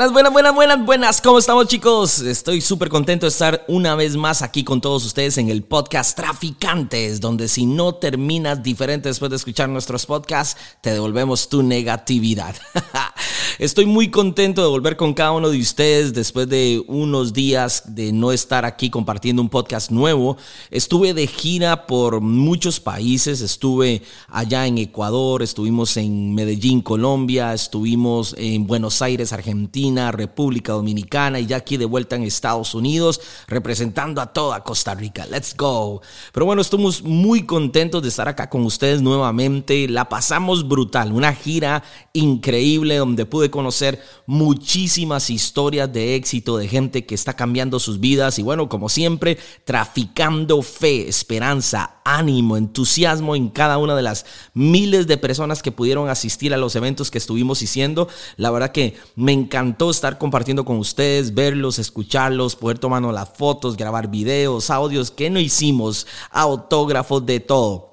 Buenas, 0.00 0.14
buenas, 0.14 0.32
buenas, 0.32 0.54
buenas, 0.54 0.86
buenas. 0.86 1.20
¿Cómo 1.20 1.38
estamos, 1.38 1.66
chicos? 1.68 2.20
Estoy 2.20 2.62
súper 2.62 2.88
contento 2.88 3.26
de 3.26 3.28
estar 3.28 3.66
una 3.68 3.94
vez 3.94 4.16
más 4.16 4.40
aquí 4.40 4.64
con 4.64 4.80
todos 4.80 5.04
ustedes 5.04 5.36
en 5.36 5.50
el 5.50 5.62
podcast 5.62 6.16
Traficantes, 6.16 7.20
donde 7.20 7.48
si 7.48 7.66
no 7.66 7.96
terminas 7.96 8.62
diferente 8.62 9.10
después 9.10 9.28
de 9.28 9.36
escuchar 9.36 9.68
nuestros 9.68 10.06
podcasts, 10.06 10.58
te 10.80 10.94
devolvemos 10.94 11.50
tu 11.50 11.62
negatividad. 11.62 12.56
Estoy 13.58 13.84
muy 13.84 14.10
contento 14.10 14.62
de 14.62 14.68
volver 14.68 14.96
con 14.96 15.12
cada 15.12 15.32
uno 15.32 15.50
de 15.50 15.60
ustedes 15.60 16.14
después 16.14 16.48
de 16.48 16.82
unos 16.86 17.34
días 17.34 17.82
de 17.94 18.10
no 18.10 18.32
estar 18.32 18.64
aquí 18.64 18.88
compartiendo 18.88 19.42
un 19.42 19.50
podcast 19.50 19.90
nuevo. 19.90 20.38
Estuve 20.70 21.12
de 21.12 21.26
gira 21.26 21.86
por 21.86 22.22
muchos 22.22 22.80
países. 22.80 23.42
Estuve 23.42 24.00
allá 24.28 24.66
en 24.66 24.78
Ecuador, 24.78 25.42
estuvimos 25.42 25.98
en 25.98 26.34
Medellín, 26.34 26.80
Colombia, 26.80 27.52
estuvimos 27.52 28.34
en 28.38 28.66
Buenos 28.66 29.02
Aires, 29.02 29.34
Argentina 29.34 29.89
República 30.12 30.72
Dominicana 30.72 31.40
y 31.40 31.46
ya 31.46 31.56
aquí 31.56 31.76
de 31.76 31.84
vuelta 31.84 32.16
en 32.16 32.22
Estados 32.22 32.74
Unidos 32.74 33.20
representando 33.46 34.20
a 34.20 34.32
toda 34.32 34.62
Costa 34.62 34.94
Rica. 34.94 35.26
Let's 35.26 35.56
go. 35.56 36.00
Pero 36.32 36.46
bueno, 36.46 36.62
estamos 36.62 37.02
muy 37.02 37.44
contentos 37.44 38.02
de 38.02 38.08
estar 38.08 38.28
acá 38.28 38.48
con 38.48 38.64
ustedes 38.64 39.02
nuevamente. 39.02 39.88
La 39.88 40.08
pasamos 40.08 40.68
brutal, 40.68 41.12
una 41.12 41.32
gira 41.34 41.82
increíble 42.12 42.96
donde 42.96 43.26
pude 43.26 43.50
conocer 43.50 44.02
muchísimas 44.26 45.30
historias 45.30 45.92
de 45.92 46.14
éxito 46.14 46.56
de 46.56 46.68
gente 46.68 47.06
que 47.06 47.14
está 47.14 47.34
cambiando 47.34 47.78
sus 47.78 48.00
vidas 48.00 48.38
y 48.38 48.42
bueno, 48.42 48.68
como 48.68 48.88
siempre, 48.88 49.38
traficando 49.64 50.62
fe, 50.62 51.08
esperanza, 51.08 51.96
ánimo, 52.04 52.56
entusiasmo 52.56 53.36
en 53.36 53.48
cada 53.48 53.78
una 53.78 53.94
de 53.94 54.02
las 54.02 54.26
miles 54.54 55.06
de 55.06 55.16
personas 55.16 55.62
que 55.62 55.72
pudieron 55.72 56.08
asistir 56.08 56.52
a 56.54 56.56
los 56.56 56.76
eventos 56.76 57.10
que 57.10 57.18
estuvimos 57.18 57.60
haciendo. 57.62 58.08
La 58.36 58.50
verdad 58.50 58.72
que 58.72 58.96
me 59.16 59.32
encantó 59.32 59.79
estar 59.88 60.18
compartiendo 60.18 60.66
con 60.66 60.76
ustedes, 60.76 61.32
verlos, 61.32 61.78
escucharlos, 61.78 62.56
poder 62.56 62.78
tomarnos 62.78 63.14
las 63.14 63.30
fotos, 63.30 63.78
grabar 63.78 64.10
videos, 64.10 64.68
audios 64.68 65.10
que 65.10 65.30
no 65.30 65.40
hicimos, 65.40 66.06
autógrafos 66.30 67.24
de 67.24 67.40
todo. 67.40 67.89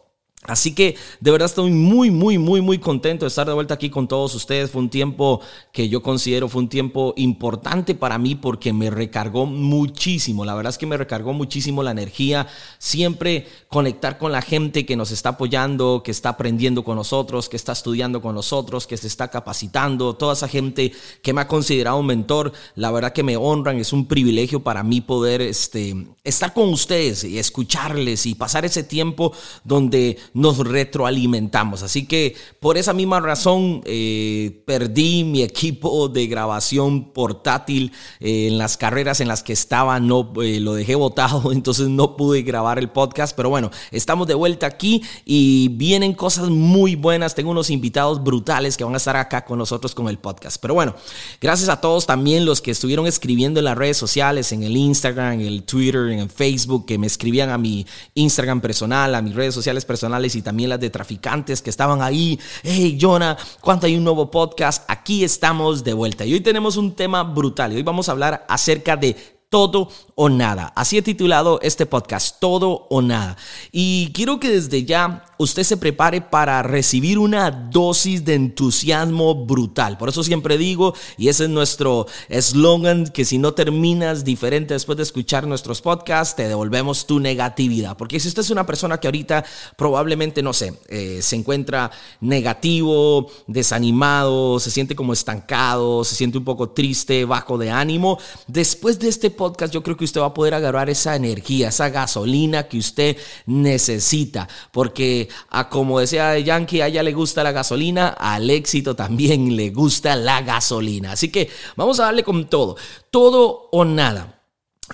Así 0.47 0.73
que 0.73 0.95
de 1.19 1.31
verdad 1.31 1.47
estoy 1.47 1.71
muy, 1.71 2.09
muy, 2.09 2.37
muy, 2.37 2.61
muy 2.61 2.79
contento 2.79 3.25
de 3.25 3.27
estar 3.27 3.45
de 3.45 3.53
vuelta 3.53 3.73
aquí 3.73 3.89
con 3.89 4.07
todos 4.07 4.33
ustedes. 4.33 4.71
Fue 4.71 4.81
un 4.81 4.89
tiempo 4.89 5.41
que 5.71 5.89
yo 5.89 6.01
considero 6.01 6.47
fue 6.49 6.61
un 6.61 6.69
tiempo 6.69 7.13
importante 7.17 7.95
para 7.95 8.17
mí 8.17 8.35
porque 8.35 8.73
me 8.73 8.89
recargó 8.89 9.45
muchísimo. 9.45 10.45
La 10.45 10.55
verdad 10.55 10.71
es 10.71 10.77
que 10.77 10.85
me 10.85 10.97
recargó 10.97 11.33
muchísimo 11.33 11.83
la 11.83 11.91
energía. 11.91 12.47
Siempre 12.77 13.47
conectar 13.67 14.17
con 14.17 14.31
la 14.31 14.41
gente 14.41 14.85
que 14.85 14.95
nos 14.95 15.11
está 15.11 15.29
apoyando, 15.29 16.01
que 16.03 16.11
está 16.11 16.29
aprendiendo 16.29 16.83
con 16.83 16.95
nosotros, 16.95 17.49
que 17.49 17.57
está 17.57 17.73
estudiando 17.73 18.21
con 18.21 18.35
nosotros, 18.35 18.87
que 18.87 18.97
se 18.97 19.07
está 19.07 19.29
capacitando. 19.29 20.15
Toda 20.15 20.33
esa 20.33 20.47
gente 20.47 20.91
que 21.21 21.33
me 21.33 21.41
ha 21.41 21.47
considerado 21.47 21.97
un 21.97 22.05
mentor, 22.05 22.53
la 22.75 22.91
verdad 22.91 23.13
que 23.13 23.23
me 23.23 23.37
honran. 23.37 23.77
Es 23.77 23.93
un 23.93 24.07
privilegio 24.07 24.61
para 24.61 24.83
mí 24.83 25.01
poder 25.01 25.41
este, 25.41 25.95
estar 26.23 26.53
con 26.53 26.69
ustedes 26.69 27.23
y 27.23 27.39
escucharles 27.39 28.25
y 28.25 28.35
pasar 28.35 28.65
ese 28.65 28.83
tiempo 28.83 29.33
donde 29.63 30.17
nos 30.37 30.59
retroalimentamos. 30.59 31.81
Así 31.81 32.05
que 32.05 32.35
por 32.59 32.77
esa 32.77 32.93
misma 32.93 33.19
razón 33.19 33.81
eh, 33.85 34.61
perdí 34.67 35.23
mi 35.23 35.41
equipo 35.41 36.09
de 36.09 36.27
grabación 36.27 37.11
portátil 37.11 37.91
eh, 38.19 38.47
en 38.47 38.59
las 38.59 38.77
carreras 38.77 39.19
en 39.19 39.29
las 39.29 39.41
que 39.41 39.53
estaba, 39.53 39.99
no 39.99 40.31
eh, 40.43 40.59
lo 40.59 40.75
dejé 40.75 40.93
botado, 40.93 41.51
entonces 41.51 41.89
no 41.89 42.15
pude 42.15 42.43
grabar 42.43 42.77
el 42.77 42.89
podcast, 42.89 43.35
pero 43.35 43.49
bueno, 43.49 43.71
estamos 43.89 44.27
de 44.27 44.35
vuelta 44.35 44.67
aquí 44.67 45.01
y 45.25 45.69
vienen 45.69 46.13
cosas 46.13 46.49
muy 46.49 46.93
buenas, 46.93 47.33
tengo 47.33 47.49
unos 47.49 47.71
invitados 47.71 48.23
brutales 48.23 48.77
que 48.77 48.83
van 48.83 48.93
a 48.93 48.97
estar 48.97 49.15
acá 49.15 49.43
con 49.43 49.57
nosotros 49.57 49.95
con 49.95 50.07
el 50.07 50.19
podcast. 50.19 50.61
Pero 50.61 50.75
bueno, 50.75 50.93
gracias 51.41 51.69
a 51.69 51.81
todos 51.81 52.05
también 52.05 52.45
los 52.45 52.61
que 52.61 52.69
estuvieron 52.69 53.07
escribiendo 53.07 53.59
en 53.59 53.65
las 53.65 53.77
redes 53.77 53.97
sociales, 53.97 54.51
en 54.51 54.61
el 54.61 54.77
Instagram, 54.77 55.33
en 55.33 55.41
el 55.41 55.63
Twitter, 55.63 56.09
en 56.09 56.19
el 56.19 56.29
Facebook, 56.29 56.85
que 56.85 56.99
me 56.99 57.07
escribían 57.07 57.49
a 57.49 57.57
mi 57.57 57.87
Instagram 58.13 58.61
personal, 58.61 59.15
a 59.15 59.21
mis 59.23 59.33
redes 59.33 59.55
sociales 59.55 59.83
personales 59.83 60.16
y 60.25 60.41
también 60.41 60.69
las 60.69 60.79
de 60.79 60.89
traficantes 60.89 61.61
que 61.61 61.69
estaban 61.69 62.01
ahí. 62.01 62.39
Hey, 62.63 62.97
Jonah, 62.99 63.37
¿cuánto 63.61 63.85
hay 63.85 63.95
un 63.95 64.03
nuevo 64.03 64.29
podcast? 64.31 64.83
Aquí 64.89 65.23
estamos 65.23 65.83
de 65.83 65.93
vuelta. 65.93 66.25
Y 66.25 66.33
hoy 66.33 66.41
tenemos 66.41 66.77
un 66.77 66.95
tema 66.95 67.23
brutal. 67.23 67.73
Y 67.73 67.77
hoy 67.77 67.83
vamos 67.83 68.09
a 68.09 68.13
hablar 68.13 68.45
acerca 68.49 68.97
de 68.97 69.36
todo 69.49 69.89
o 70.15 70.29
nada. 70.29 70.73
Así 70.75 70.97
he 70.97 71.01
titulado 71.01 71.59
este 71.61 71.85
podcast, 71.85 72.37
todo 72.39 72.87
o 72.89 73.01
nada. 73.01 73.37
Y 73.71 74.11
quiero 74.13 74.39
que 74.39 74.49
desde 74.49 74.83
ya 74.83 75.23
usted 75.37 75.63
se 75.63 75.77
prepare 75.77 76.21
para 76.21 76.63
recibir 76.63 77.19
una 77.19 77.51
dosis 77.51 78.25
de 78.25 78.33
entusiasmo 78.33 79.45
brutal. 79.45 79.97
Por 79.97 80.09
eso 80.09 80.23
siempre 80.23 80.57
digo, 80.57 80.93
y 81.17 81.29
ese 81.29 81.45
es 81.45 81.49
nuestro 81.49 82.07
eslogan, 82.27 83.07
que 83.07 83.23
si 83.23 83.37
no 83.37 83.53
terminas 83.53 84.25
diferente 84.25 84.73
después 84.73 84.97
de 84.97 85.03
escuchar 85.03 85.47
nuestros 85.47 85.81
podcasts, 85.81 86.35
te 86.35 86.47
devolvemos 86.47 87.05
tu 87.05 87.19
negatividad. 87.19 87.95
Porque 87.95 88.19
si 88.19 88.27
usted 88.27 88.41
es 88.41 88.49
una 88.49 88.65
persona 88.65 88.99
que 88.99 89.07
ahorita 89.07 89.45
probablemente, 89.77 90.41
no 90.41 90.51
sé, 90.51 90.73
eh, 90.89 91.19
se 91.21 91.35
encuentra 91.35 91.91
negativo, 92.19 93.29
desanimado, 93.45 94.59
se 94.59 94.71
siente 94.71 94.95
como 94.95 95.13
estancado, 95.13 96.03
se 96.03 96.15
siente 96.15 96.37
un 96.37 96.43
poco 96.43 96.71
triste, 96.71 97.23
bajo 97.23 97.57
de 97.57 97.69
ánimo, 97.69 98.17
después 98.47 98.99
de 98.99 99.07
este 99.09 99.36
podcast 99.37 99.73
yo 99.73 99.81
creo 99.81 99.95
que 99.95 100.03
usted 100.03 100.19
va 100.19 100.25
a 100.25 100.33
poder 100.33 100.53
agarrar 100.53 100.89
esa 100.89 101.15
energía, 101.15 101.69
esa 101.69 101.89
gasolina 101.89 102.67
que 102.67 102.79
usted 102.79 103.15
necesita. 103.45 104.49
Porque 104.71 105.29
a 105.49 105.69
como 105.69 105.99
decía 106.01 106.37
Yankee, 106.37 106.81
a 106.81 106.87
ella 106.87 107.03
le 107.03 107.13
gusta 107.13 107.43
la 107.43 107.53
gasolina, 107.53 108.09
al 108.09 108.49
éxito 108.49 108.95
también 108.95 109.55
le 109.55 109.69
gusta 109.69 110.15
la 110.17 110.41
gasolina. 110.41 111.13
Así 111.13 111.31
que 111.31 111.49
vamos 111.77 111.99
a 112.01 112.05
darle 112.05 112.23
con 112.23 112.49
todo, 112.49 112.75
todo 113.09 113.69
o 113.71 113.85
nada. 113.85 114.36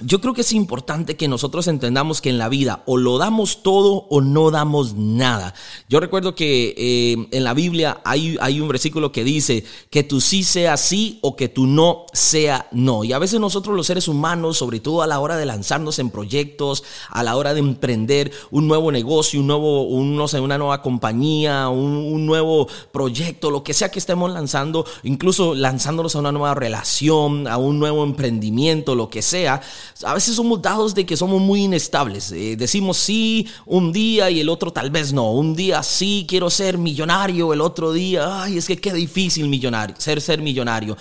Yo 0.02 0.20
creo 0.22 0.34
que 0.34 0.42
es 0.42 0.54
importante 0.54 1.16
que 1.16 1.28
nosotros 1.28 1.68
entendamos 1.68 2.20
que 2.20 2.32
en 2.32 2.40
la 2.40 2.50
vida 2.50 2.82
o 2.88 2.98
lo 2.98 3.20
damos 3.20 3.62
todo 3.62 4.08
o 4.10 4.22
no 4.22 4.50
damos 4.50 4.96
nada. 4.96 5.54
Yo 5.88 6.00
recuerdo 6.00 6.34
que 6.34 6.74
eh, 6.76 7.28
en 7.30 7.44
la 7.44 7.54
Biblia 7.54 8.02
hay, 8.04 8.36
hay 8.42 8.60
un 8.60 8.68
versículo 8.68 9.12
que 9.12 9.24
dice 9.24 9.64
que 9.92 10.02
tú 10.02 10.20
sí 10.20 10.44
sea 10.44 10.78
sí 10.78 11.20
o 11.22 11.36
que 11.36 11.48
tú 11.48 11.68
no 11.68 12.08
sea 12.12 12.68
no. 12.72 13.04
Y 13.04 13.14
a 13.14 13.20
veces 13.20 13.40
nosotros 13.40 13.76
los 13.76 13.86
seres 13.86 14.08
humanos, 14.08 14.58
sobre 14.58 14.80
todo 14.80 15.04
a 15.04 15.08
la 15.08 15.20
hora 15.20 15.38
de 15.38 15.46
lanzarnos 15.46 16.00
en 16.00 16.10
proyectos, 16.10 16.84
a 17.10 17.22
la 17.22 17.36
hora 17.36 17.54
de 17.54 17.60
emprender 17.60 18.32
un 18.50 18.68
nuevo 18.68 18.92
negocio, 18.92 19.42
un 19.42 19.48
nuevo, 19.48 19.88
no 20.04 20.28
sé, 20.28 20.40
una 20.40 20.58
nueva 20.58 20.82
compañía, 20.82 21.70
un 21.70 22.26
nuevo 22.26 22.68
proyecto, 22.92 23.52
lo 23.52 23.64
que 23.64 23.76
sea 23.76 23.92
que 23.92 24.00
estemos 24.00 24.32
lanzando, 24.32 24.88
incluso 25.04 25.54
lanzándonos 25.54 26.16
a 26.16 26.20
una 26.20 26.32
nueva 26.32 26.56
relación, 26.56 27.48
a 27.48 27.58
un 27.58 27.78
nuevo 27.78 28.04
emprendimiento, 28.04 28.96
lo 28.96 29.08
que 29.08 29.22
sea 29.22 29.62
a 30.04 30.14
veces 30.14 30.36
somos 30.36 30.62
dados 30.62 30.94
de 30.96 31.06
que 31.06 31.18
somos 31.18 31.42
muy 31.42 31.64
inestables. 31.64 32.32
Eh, 32.32 32.56
decimos 32.58 32.98
sí 32.98 33.48
un 33.66 33.92
día 33.92 34.30
y 34.30 34.40
el 34.40 34.50
otro 34.50 34.72
tal 34.72 34.90
vez 34.90 35.14
no. 35.14 35.32
Un 35.32 35.56
día 35.56 35.84
sí 35.84 36.26
quiero 36.28 36.50
ser 36.50 36.78
millonario, 36.78 37.54
el 37.54 37.62
otro 37.62 37.94
día, 37.94 38.44
ay, 38.44 38.58
es 38.58 38.68
que 38.68 38.78
qué 38.78 38.94
difícil 38.94 39.48
millonario, 39.48 39.96
ser 39.98 40.22
ser 40.22 40.42
millonario. 40.42 40.98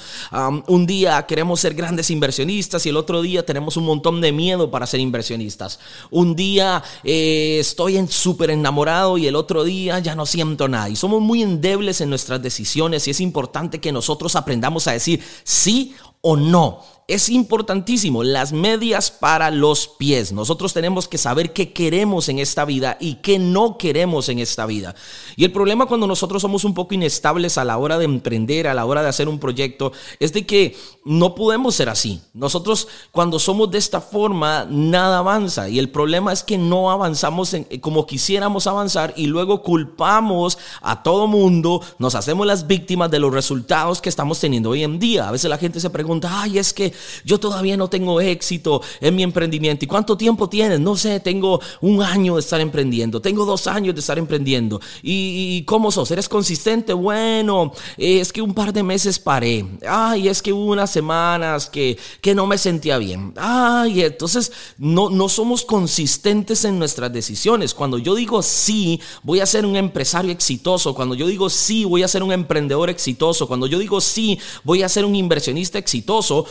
un 0.69 0.87
día 0.87 1.25
queremos 1.27 1.61
ser 1.61 1.75
grandes 1.75 2.11
inversionistas 2.11 2.85
y 2.87 2.89
el 2.89 2.97
otro 2.97 3.23
día 3.23 3.45
tenemos 3.45 3.77
un 3.77 3.85
montón 3.85 4.21
de 4.21 4.33
miedo 4.33 4.71
para 4.71 4.87
ser 4.87 5.01
inversionistas. 5.01 5.79
Un 6.11 6.35
día 6.35 6.83
eh, 7.05 7.59
estoy 7.61 8.07
súper 8.09 8.51
enamorado 8.51 9.19
y 9.19 9.27
el 9.27 9.37
otro 9.37 9.65
día 9.65 9.99
ya 9.99 10.15
no 10.15 10.27
siento 10.27 10.69
nada. 10.69 10.89
Y 10.89 10.97
somos 10.97 11.21
muy 11.21 11.43
endebles 11.43 12.01
en 12.01 12.11
nuestras 12.11 12.43
decisiones 12.43 13.07
y 13.07 13.11
es 13.11 13.21
importante 13.21 13.81
que 13.81 13.93
nosotros 13.93 14.37
aprendamos 14.37 14.87
a 14.89 14.93
decir 14.93 15.23
sí 15.45 15.95
o 16.21 16.37
no 16.37 16.83
es 17.15 17.29
importantísimo, 17.29 18.25
las 18.25 18.53
medias 18.53 19.11
para 19.11 19.51
los 19.51 19.87
pies. 19.87 20.33
Nosotros 20.33 20.73
tenemos 20.73 21.09
que 21.09 21.19
saber 21.19 21.53
qué 21.53 21.73
queremos 21.73 22.29
en 22.31 22.39
esta 22.39 22.65
vida 22.65 22.97
y 23.01 23.17
qué 23.17 23.39
no 23.39 23.77
queremos 23.77 24.31
en 24.31 24.39
esta 24.39 24.65
vida. 24.65 24.95
Y 25.37 25.45
el 25.45 25.53
problema 25.53 25.87
cuando 25.87 26.07
nosotros 26.07 26.41
somos 26.41 26.65
un 26.65 26.73
poco 26.73 26.95
inestables 26.95 27.59
a 27.59 27.65
la 27.65 27.77
hora 27.77 27.99
de 27.99 28.07
emprender, 28.07 28.67
a 28.67 28.75
la 28.75 28.87
hora 28.87 29.03
de 29.03 29.09
hacer 29.09 29.29
un 29.29 29.39
proyecto, 29.39 29.93
es 30.21 30.33
de 30.33 30.47
que 30.47 30.77
no 31.05 31.35
podemos 31.35 31.75
ser 31.75 31.89
así. 31.89 32.23
Nosotros 32.33 32.89
cuando 33.11 33.39
somos 33.39 33.71
de 33.71 33.79
esta 33.79 34.01
forma, 34.01 34.67
nada 34.71 35.19
avanza. 35.19 35.69
Y 35.69 35.79
el 35.79 35.91
problema 35.91 36.33
es 36.33 36.43
que 36.43 36.57
no 36.57 36.91
avanzamos 36.91 37.53
en, 37.55 37.65
como 37.81 38.07
quisiéramos 38.07 38.67
avanzar 38.67 39.13
y 39.17 39.27
luego 39.27 39.63
culpamos 39.63 40.59
a 40.81 41.03
todo 41.03 41.27
mundo, 41.27 41.83
nos 41.99 42.15
hacemos 42.15 42.47
las 42.47 42.67
víctimas 42.67 43.11
de 43.11 43.19
los 43.19 43.33
resultados 43.35 44.01
que 44.01 44.09
estamos 44.09 44.41
teniendo 44.41 44.71
hoy 44.71 44.83
en 44.83 44.99
día. 44.99 45.29
A 45.29 45.33
veces 45.33 45.51
la 45.51 45.59
gente 45.59 45.79
se 45.79 45.91
pregunta, 45.91 46.41
ay, 46.43 46.59
es 46.59 46.73
que 46.73 46.93
yo 47.25 47.39
todavía 47.39 47.77
no 47.77 47.89
tengo 47.89 48.21
éxito 48.21 48.83
en 49.01 49.17
mi 49.17 49.23
emprendimiento. 49.23 49.85
¿Y 49.85 49.89
cuánto 49.89 50.17
tiempo 50.17 50.49
tienes? 50.49 50.81
No 50.81 50.97
sé, 50.97 51.21
tengo 51.21 51.61
un 51.81 52.03
año 52.03 52.35
de 52.35 52.41
estar 52.41 52.61
emprendiendo, 52.61 53.21
tengo 53.21 53.45
dos 53.45 53.67
años 53.67 53.95
de 53.95 54.01
estar 54.01 54.19
emprendiendo. 54.19 54.81
¿Y, 55.03 55.63
cómo 55.65 55.91
sos? 55.91 56.11
¿Eres 56.11 56.29
consistente? 56.29 56.93
Bueno, 56.93 57.73
es 57.97 58.33
que 58.33 58.43
un 58.43 58.55
par 58.55 58.73
de 58.73 58.83
meses 58.83 59.19
paré. 59.19 59.65
Ay, 59.89 60.29
es 60.29 60.43
que 60.43 60.53
hubo 60.53 60.73
unas 60.73 60.91
semanas 60.91 61.69
que, 61.69 61.99
que 62.21 62.35
no 62.35 62.47
me 62.47 62.59
sentía 62.59 62.99
bien. 62.99 63.33
Ay, 63.37 64.03
entonces 64.03 64.53
no, 64.79 65.11
no 65.11 65.29
somos 65.29 65.65
consistentes 65.65 66.65
en 66.65 66.79
nuestras 66.79 67.13
decisiones. 67.13 67.75
Cuando 67.75 67.99
yo 67.99 68.15
digo 68.15 68.43
sí, 68.43 69.01
voy 69.23 69.41
a 69.41 69.47
ser 69.47 69.67
un 69.67 69.77
empresario 69.77 70.33
exitoso. 70.33 70.95
Cuando 70.95 71.15
yo 71.15 71.27
digo 71.27 71.51
sí, 71.51 71.85
voy 71.85 72.03
a 72.03 72.09
ser 72.09 72.23
un 72.23 72.33
emprendedor 72.33 72.91
exitoso. 72.91 73.47
Cuando 73.47 73.67
yo 73.67 73.79
digo 73.79 74.01
sí, 74.01 74.39
voy 74.65 74.83
a 74.83 74.89
ser 74.89 75.05
un 75.05 75.15
inversionista 75.15 75.79
exitoso. 75.79 76.47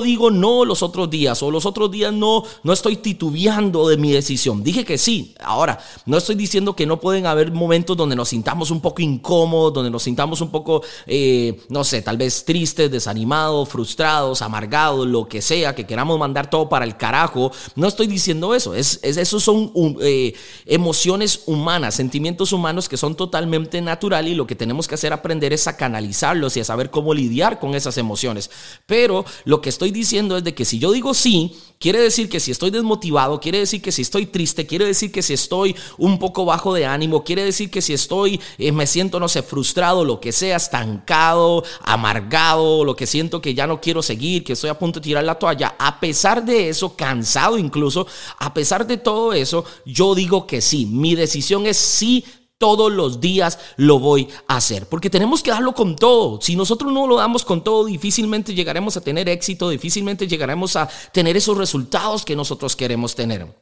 Digo 0.00 0.30
no 0.30 0.64
los 0.64 0.82
otros 0.82 1.08
días 1.10 1.42
o 1.42 1.50
los 1.50 1.66
otros 1.66 1.90
días 1.90 2.12
no, 2.12 2.44
no 2.62 2.72
estoy 2.72 2.96
titubeando 2.96 3.88
de 3.88 3.96
mi 3.96 4.12
decisión. 4.12 4.62
Dije 4.62 4.84
que 4.84 4.98
sí. 4.98 5.34
Ahora, 5.42 5.78
no 6.06 6.18
estoy 6.18 6.34
diciendo 6.34 6.76
que 6.76 6.86
no 6.86 7.00
pueden 7.00 7.26
haber 7.26 7.52
momentos 7.52 7.96
donde 7.96 8.16
nos 8.16 8.28
sintamos 8.28 8.70
un 8.70 8.80
poco 8.80 9.02
incómodos, 9.02 9.72
donde 9.72 9.90
nos 9.90 10.02
sintamos 10.02 10.40
un 10.40 10.50
poco, 10.50 10.82
eh, 11.06 11.60
no 11.68 11.84
sé, 11.84 12.02
tal 12.02 12.16
vez 12.16 12.44
tristes, 12.44 12.90
desanimados, 12.90 13.68
frustrados, 13.68 14.42
amargados, 14.42 15.06
lo 15.06 15.28
que 15.28 15.40
sea, 15.40 15.74
que 15.74 15.86
queramos 15.86 16.18
mandar 16.18 16.50
todo 16.50 16.68
para 16.68 16.84
el 16.84 16.96
carajo. 16.96 17.52
No 17.76 17.88
estoy 17.88 18.06
diciendo 18.06 18.54
eso. 18.54 18.74
Es, 18.74 19.00
es 19.02 19.16
esos 19.16 19.42
son 19.42 19.72
eh, 20.00 20.34
emociones 20.66 21.42
humanas, 21.46 21.94
sentimientos 21.94 22.52
humanos 22.52 22.88
que 22.88 22.96
son 22.96 23.14
totalmente 23.14 23.80
naturales 23.80 24.32
y 24.32 24.34
lo 24.34 24.46
que 24.46 24.54
tenemos 24.54 24.86
que 24.86 24.94
hacer 24.94 25.12
aprender 25.12 25.52
es 25.52 25.66
a 25.66 25.76
canalizarlos 25.76 26.56
y 26.56 26.60
a 26.60 26.64
saber 26.64 26.90
cómo 26.90 27.14
lidiar 27.14 27.58
con 27.58 27.74
esas 27.74 27.96
emociones. 27.98 28.50
Pero 28.86 29.24
lo 29.44 29.60
que 29.62 29.70
estoy 29.70 29.90
diciendo 29.90 30.36
es 30.36 30.44
de 30.44 30.54
que 30.54 30.66
si 30.66 30.78
yo 30.78 30.92
digo 30.92 31.14
sí, 31.14 31.56
quiere 31.78 32.00
decir 32.00 32.28
que 32.28 32.38
si 32.38 32.50
estoy 32.50 32.70
desmotivado, 32.70 33.40
quiere 33.40 33.58
decir 33.58 33.80
que 33.80 33.90
si 33.90 34.02
estoy 34.02 34.26
triste, 34.26 34.66
quiere 34.66 34.84
decir 34.84 35.10
que 35.10 35.22
si 35.22 35.32
estoy 35.32 35.74
un 35.96 36.18
poco 36.18 36.44
bajo 36.44 36.74
de 36.74 36.84
ánimo, 36.84 37.24
quiere 37.24 37.44
decir 37.44 37.70
que 37.70 37.80
si 37.80 37.94
estoy, 37.94 38.40
eh, 38.58 38.70
me 38.70 38.86
siento, 38.86 39.18
no 39.18 39.28
sé, 39.28 39.42
frustrado, 39.42 40.04
lo 40.04 40.20
que 40.20 40.32
sea, 40.32 40.56
estancado, 40.56 41.64
amargado, 41.80 42.84
lo 42.84 42.94
que 42.94 43.06
siento 43.06 43.40
que 43.40 43.54
ya 43.54 43.66
no 43.66 43.80
quiero 43.80 44.02
seguir, 44.02 44.44
que 44.44 44.52
estoy 44.52 44.68
a 44.68 44.78
punto 44.78 45.00
de 45.00 45.04
tirar 45.04 45.24
la 45.24 45.38
toalla, 45.38 45.74
a 45.78 45.98
pesar 45.98 46.44
de 46.44 46.68
eso, 46.68 46.94
cansado 46.94 47.56
incluso, 47.56 48.06
a 48.38 48.52
pesar 48.52 48.86
de 48.86 48.98
todo 48.98 49.32
eso, 49.32 49.64
yo 49.86 50.14
digo 50.14 50.46
que 50.46 50.60
sí, 50.60 50.86
mi 50.86 51.14
decisión 51.14 51.66
es 51.66 51.78
sí 51.78 52.24
todos 52.62 52.92
los 52.92 53.18
días 53.18 53.58
lo 53.76 53.98
voy 53.98 54.28
a 54.46 54.58
hacer. 54.58 54.88
Porque 54.88 55.10
tenemos 55.10 55.42
que 55.42 55.50
darlo 55.50 55.74
con 55.74 55.96
todo. 55.96 56.40
Si 56.40 56.54
nosotros 56.54 56.92
no 56.92 57.08
lo 57.08 57.16
damos 57.16 57.44
con 57.44 57.64
todo, 57.64 57.86
difícilmente 57.86 58.54
llegaremos 58.54 58.96
a 58.96 59.00
tener 59.00 59.28
éxito, 59.28 59.68
difícilmente 59.68 60.28
llegaremos 60.28 60.76
a 60.76 60.88
tener 61.10 61.36
esos 61.36 61.58
resultados 61.58 62.24
que 62.24 62.36
nosotros 62.36 62.76
queremos 62.76 63.16
tener. 63.16 63.61